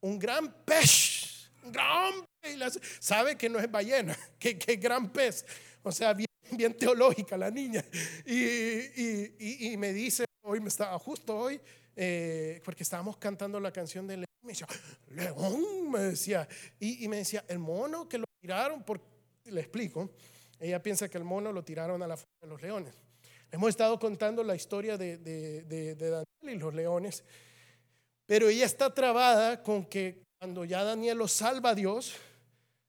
un 0.00 0.18
gran 0.18 0.52
pez, 0.64 1.52
un 1.62 1.70
gran 1.70 2.26
pez, 2.40 2.80
sabe 2.98 3.38
que 3.38 3.48
no 3.48 3.60
es 3.60 3.70
ballena, 3.70 4.18
que 4.40 4.54
gran 4.74 5.12
pez, 5.12 5.46
o 5.84 5.92
sea, 5.92 6.12
bien, 6.14 6.26
bien 6.52 6.74
teológica 6.74 7.36
la 7.36 7.50
niña. 7.50 7.84
Y, 8.26 9.76
me 9.76 9.92
dice, 9.92 10.24
hoy 10.42 10.60
me 10.60 10.68
estaba 10.68 10.98
justo 10.98 11.36
hoy, 11.36 11.60
eh, 11.96 12.60
porque 12.64 12.82
estábamos 12.82 13.16
cantando 13.16 13.60
la 13.60 13.72
canción 13.72 14.06
de 14.06 14.18
León, 14.18 14.26
me 14.42 14.52
decía, 14.52 14.66
León, 15.08 15.90
me 15.90 15.98
decía, 16.00 16.48
y, 16.78 17.06
me 17.08 17.18
decía, 17.18 17.44
el 17.48 17.58
mono 17.58 18.08
que 18.08 18.18
lo 18.18 18.26
tiraron, 18.40 18.82
por, 18.82 19.00
le 19.44 19.60
explico, 19.60 20.10
ella 20.60 20.82
piensa 20.82 21.08
que 21.08 21.18
el 21.18 21.24
mono 21.24 21.52
lo 21.52 21.64
tiraron 21.64 22.02
a 22.02 22.06
la 22.06 22.16
fuerza 22.16 22.38
de 22.42 22.48
los 22.48 22.62
leones. 22.62 22.94
Hemos 23.50 23.68
estado 23.68 23.98
contando 23.98 24.42
la 24.42 24.56
historia 24.56 24.96
de, 24.98 25.16
de, 25.18 25.94
Daniel 25.94 26.24
y 26.42 26.58
los 26.58 26.74
leones, 26.74 27.24
pero 28.26 28.48
ella 28.48 28.64
está 28.64 28.92
trabada 28.92 29.62
con 29.62 29.84
que 29.84 30.24
cuando 30.38 30.64
ya 30.64 30.82
Daniel 30.82 31.18
lo 31.18 31.28
salva 31.28 31.70
a 31.70 31.74
Dios, 31.74 32.16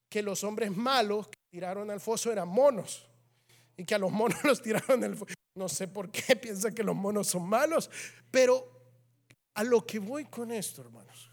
que 0.10 0.22
los 0.22 0.44
hombres 0.44 0.76
malos 0.76 1.28
que 1.28 1.38
tiraron 1.52 1.92
al 1.92 2.00
foso 2.00 2.32
eran 2.32 2.48
monos 2.48 3.08
y 3.78 3.86
que 3.86 3.96
a 3.96 4.00
los 4.00 4.12
monos 4.12 4.38
los 4.44 4.62
tiraron 4.62 5.04
al 5.04 5.16
foso. 5.16 5.34
No 5.56 5.70
sé 5.70 5.88
por 5.88 6.12
qué 6.12 6.36
piensa 6.42 6.72
que 6.72 6.84
los 6.84 6.96
monos 6.96 7.28
son 7.28 7.48
malos, 7.48 7.90
pero 8.32 8.76
a 9.54 9.64
lo 9.64 9.86
que 9.86 10.00
voy 10.00 10.26
con 10.26 10.52
esto, 10.52 10.82
hermanos. 10.82 11.32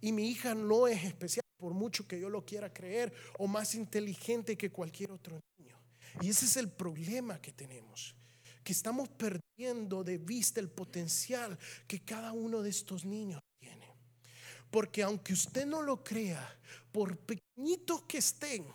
Y 0.00 0.12
mi 0.12 0.28
hija 0.28 0.54
no 0.54 0.88
es 0.88 1.04
especial, 1.04 1.44
por 1.58 1.74
mucho 1.74 2.08
que 2.08 2.18
yo 2.18 2.28
lo 2.28 2.44
quiera 2.44 2.72
creer, 2.72 3.12
o 3.38 3.46
más 3.46 3.76
inteligente 3.76 4.56
que 4.56 4.70
cualquier 4.70 5.12
otro 5.12 5.38
niño. 5.58 5.78
Y 6.20 6.28
ese 6.28 6.46
es 6.46 6.56
el 6.56 6.68
problema 6.68 7.40
que 7.40 7.52
tenemos, 7.52 8.16
que 8.64 8.72
estamos 8.72 9.08
perdiendo 9.08 10.02
de 10.02 10.18
vista 10.18 10.58
el 10.58 10.68
potencial 10.68 11.56
que 11.86 12.04
cada 12.04 12.32
uno 12.32 12.62
de 12.62 12.70
estos 12.70 13.04
niños 13.04 13.40
tiene. 13.60 13.86
Porque 14.70 15.04
aunque 15.04 15.32
usted 15.32 15.64
no 15.64 15.82
lo 15.82 16.02
crea, 16.02 16.58
por 16.90 17.16
pequeñitos 17.16 18.02
que 18.02 18.18
estén, 18.18 18.66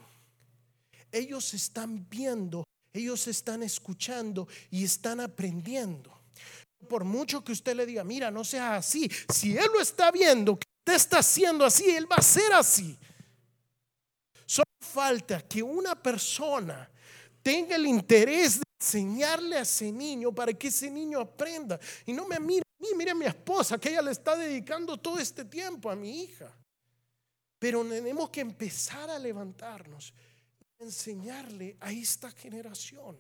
ellos 1.12 1.54
están 1.54 2.08
viendo, 2.10 2.64
ellos 3.00 3.28
están 3.28 3.64
escuchando 3.64 4.48
y 4.70 4.84
están 4.84 5.20
aprendiendo. 5.20 6.22
Por 6.88 7.04
mucho 7.04 7.44
que 7.44 7.52
usted 7.52 7.76
le 7.76 7.86
diga, 7.86 8.04
mira, 8.04 8.32
no 8.32 8.44
sea 8.44 8.78
así, 8.78 9.10
si 9.34 9.58
él 9.58 9.68
lo 9.74 9.82
está 9.82 10.12
viendo, 10.12 10.58
que 10.58 10.68
usted 10.80 10.96
está 10.96 11.20
haciendo 11.20 11.66
así, 11.66 11.90
él 11.90 12.10
va 12.12 12.18
a 12.18 12.22
ser 12.22 12.54
así. 12.54 12.98
Solo 14.46 14.66
falta 14.80 15.42
que 15.42 15.62
una 15.62 16.02
persona 16.02 16.90
tenga 17.42 17.76
el 17.76 17.88
interés 17.88 18.60
de 18.60 18.64
enseñarle 18.80 19.58
a 19.58 19.62
ese 19.62 19.92
niño 19.92 20.34
para 20.34 20.54
que 20.54 20.68
ese 20.68 20.92
niño 20.92 21.20
aprenda. 21.20 21.80
Y 22.06 22.14
no 22.14 22.28
me 22.28 22.40
mire 22.40 22.64
a 22.64 22.84
mí, 22.84 22.90
mire 22.96 23.12
a 23.12 23.16
mi 23.16 23.26
esposa, 23.26 23.78
que 23.78 23.90
ella 23.90 24.02
le 24.02 24.12
está 24.12 24.36
dedicando 24.36 24.98
todo 24.98 25.20
este 25.20 25.46
tiempo 25.46 25.90
a 25.90 25.96
mi 25.96 26.24
hija. 26.24 26.56
Pero 27.60 27.84
tenemos 27.84 28.30
que 28.30 28.42
empezar 28.42 29.10
a 29.10 29.18
levantarnos 29.18 30.14
enseñarle 30.80 31.78
a 31.80 31.92
esta 31.92 32.32
generación. 32.32 33.18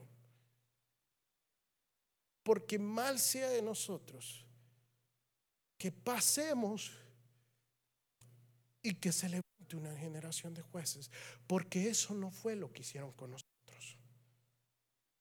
Porque 2.43 2.79
mal 2.79 3.19
sea 3.19 3.49
de 3.49 3.61
nosotros 3.61 4.45
que 5.77 5.91
pasemos 5.91 6.91
y 8.81 8.93
que 8.95 9.11
se 9.11 9.27
levante 9.29 9.75
una 9.75 9.95
generación 9.95 10.53
de 10.53 10.61
jueces, 10.61 11.11
porque 11.45 11.89
eso 11.89 12.13
no 12.13 12.31
fue 12.31 12.55
lo 12.55 12.71
que 12.71 12.81
hicieron 12.81 13.11
con 13.11 13.31
nosotros. 13.31 13.97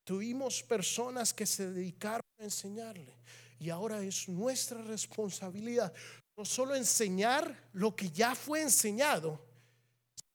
Tuvimos 0.03 0.63
personas 0.63 1.33
que 1.33 1.45
se 1.45 1.69
dedicaron 1.69 2.25
a 2.39 2.43
enseñarle 2.43 3.13
y 3.59 3.69
ahora 3.69 4.01
es 4.01 4.29
nuestra 4.29 4.81
responsabilidad 4.81 5.93
no 6.37 6.45
solo 6.45 6.75
enseñar 6.75 7.69
lo 7.73 7.95
que 7.95 8.11
ya 8.11 8.35
fue 8.35 8.61
enseñado, 8.61 9.43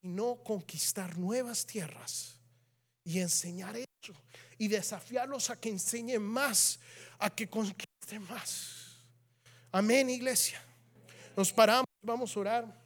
sino 0.02 0.42
conquistar 0.42 1.16
nuevas 1.16 1.64
tierras 1.64 2.36
y 3.04 3.20
enseñar 3.20 3.76
eso 3.76 4.12
y 4.58 4.66
desafiarlos 4.66 5.48
a 5.48 5.60
que 5.60 5.68
enseñen 5.68 6.22
más, 6.22 6.80
a 7.18 7.30
que 7.30 7.48
conquisten 7.48 8.22
más. 8.28 8.96
Amén, 9.70 10.10
iglesia. 10.10 10.60
Nos 11.36 11.52
paramos, 11.52 11.86
vamos 12.02 12.36
a 12.36 12.40
orar. 12.40 12.82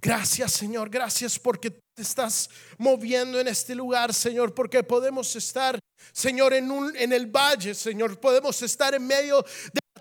Gracias, 0.00 0.52
Señor. 0.52 0.88
Gracias 0.88 1.36
porque 1.36 1.70
te 1.70 2.02
estás 2.02 2.48
moviendo 2.78 3.40
en 3.40 3.48
este 3.48 3.74
lugar, 3.74 4.14
Señor, 4.14 4.54
porque 4.54 4.84
podemos 4.84 5.34
estar, 5.34 5.78
Señor, 6.12 6.54
en, 6.54 6.70
un, 6.70 6.96
en 6.96 7.12
el 7.12 7.26
valle, 7.26 7.74
Señor. 7.74 8.20
Podemos 8.20 8.62
estar 8.62 8.94
en 8.94 9.04
medio 9.04 9.44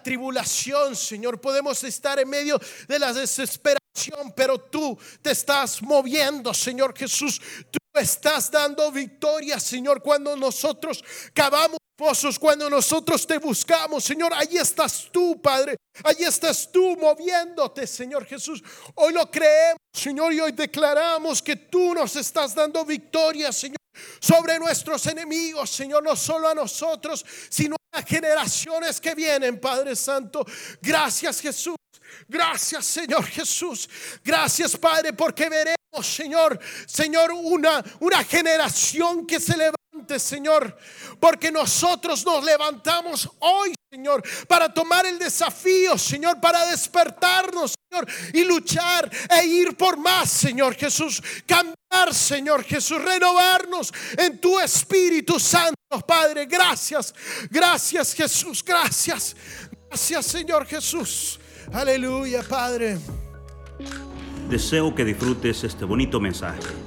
tribulación, 0.08 0.96
Señor. 0.96 1.42
Podemos 1.42 1.84
estar 1.84 2.18
en 2.18 2.30
medio 2.30 2.58
de 2.88 2.98
la 2.98 3.12
desesperación, 3.12 4.32
pero 4.34 4.58
tú 4.58 4.98
te 5.22 5.32
estás 5.32 5.82
moviendo, 5.82 6.54
Señor 6.54 6.98
Jesús. 6.98 7.42
Tú 7.70 7.78
estás 7.94 8.50
dando 8.50 8.90
victoria, 8.90 9.60
Señor, 9.60 10.02
cuando 10.02 10.38
nosotros 10.38 11.04
cavamos 11.34 11.78
pozos, 11.98 12.40
cuando 12.40 12.70
nosotros 12.70 13.28
te 13.28 13.38
buscamos, 13.38 14.06
Señor, 14.06 14.32
ahí 14.34 14.56
estás 14.56 15.10
tú, 15.12 15.42
Padre. 15.42 15.76
Ahí 16.06 16.24
estás 16.24 16.72
tú 16.72 16.96
moviéndote, 16.96 17.86
Señor 17.86 18.26
Jesús. 18.26 18.64
Hoy 18.96 19.12
lo 19.12 19.30
creemos, 19.30 19.82
Señor, 19.92 20.32
y 20.32 20.40
hoy 20.40 20.54
declaramos 20.54 21.42
que 21.42 21.58
tú 21.58 21.94
nos 21.94 22.16
estás 22.16 22.56
dando 22.56 22.86
victoria, 22.86 23.52
Señor, 23.52 23.76
sobre 24.22 24.58
nuestros 24.58 25.06
enemigos, 25.08 25.70
Señor, 25.70 26.02
no 26.02 26.16
solo 26.16 26.48
a 26.48 26.56
nosotros, 26.56 27.26
sino 27.50 27.77
las 27.92 28.06
generaciones 28.06 29.00
que 29.02 29.16
vienen, 29.16 29.60
Padre 29.60 29.96
Santo. 29.96 30.46
Gracias, 30.82 31.42
Jesús. 31.42 31.76
Gracias, 32.28 32.86
Señor 32.86 33.26
Jesús. 33.26 33.90
Gracias, 34.24 34.76
Padre, 34.78 35.14
porque 35.14 35.50
veremos, 35.50 35.78
Señor, 36.02 36.60
Señor, 36.86 37.32
una, 37.32 37.84
una 38.00 38.24
generación 38.24 39.26
que 39.26 39.40
se 39.40 39.56
levante, 39.58 40.20
Señor, 40.20 40.78
porque 41.20 41.52
nosotros 41.52 42.26
nos 42.26 42.44
levantamos 42.44 43.30
hoy, 43.40 43.74
Señor, 43.92 44.24
para 44.48 44.74
tomar 44.74 45.06
el 45.06 45.18
desafío, 45.20 45.98
Señor, 45.98 46.40
para 46.40 46.66
despertarnos, 46.66 47.76
Y 48.34 48.44
luchar 48.44 49.10
e 49.30 49.46
ir 49.46 49.76
por 49.76 49.98
más, 49.98 50.30
Señor 50.30 50.76
Jesús. 50.76 51.22
Cambiar, 51.46 52.14
Señor 52.14 52.64
Jesús, 52.64 53.02
renovarnos 53.02 53.94
en 54.18 54.40
tu 54.40 54.60
Espíritu 54.60 55.40
Santo, 55.40 55.78
Padre. 56.06 56.46
Gracias, 56.46 57.14
gracias, 57.50 58.14
Jesús, 58.14 58.64
gracias. 58.64 59.36
Gracias, 59.90 60.26
Señor 60.26 60.66
Jesús. 60.66 61.40
Aleluya, 61.72 62.44
Padre. 62.44 62.98
Deseo 64.50 64.94
que 64.94 65.04
disfrutes 65.04 65.64
este 65.64 65.86
bonito 65.86 66.20
mensaje. 66.20 66.87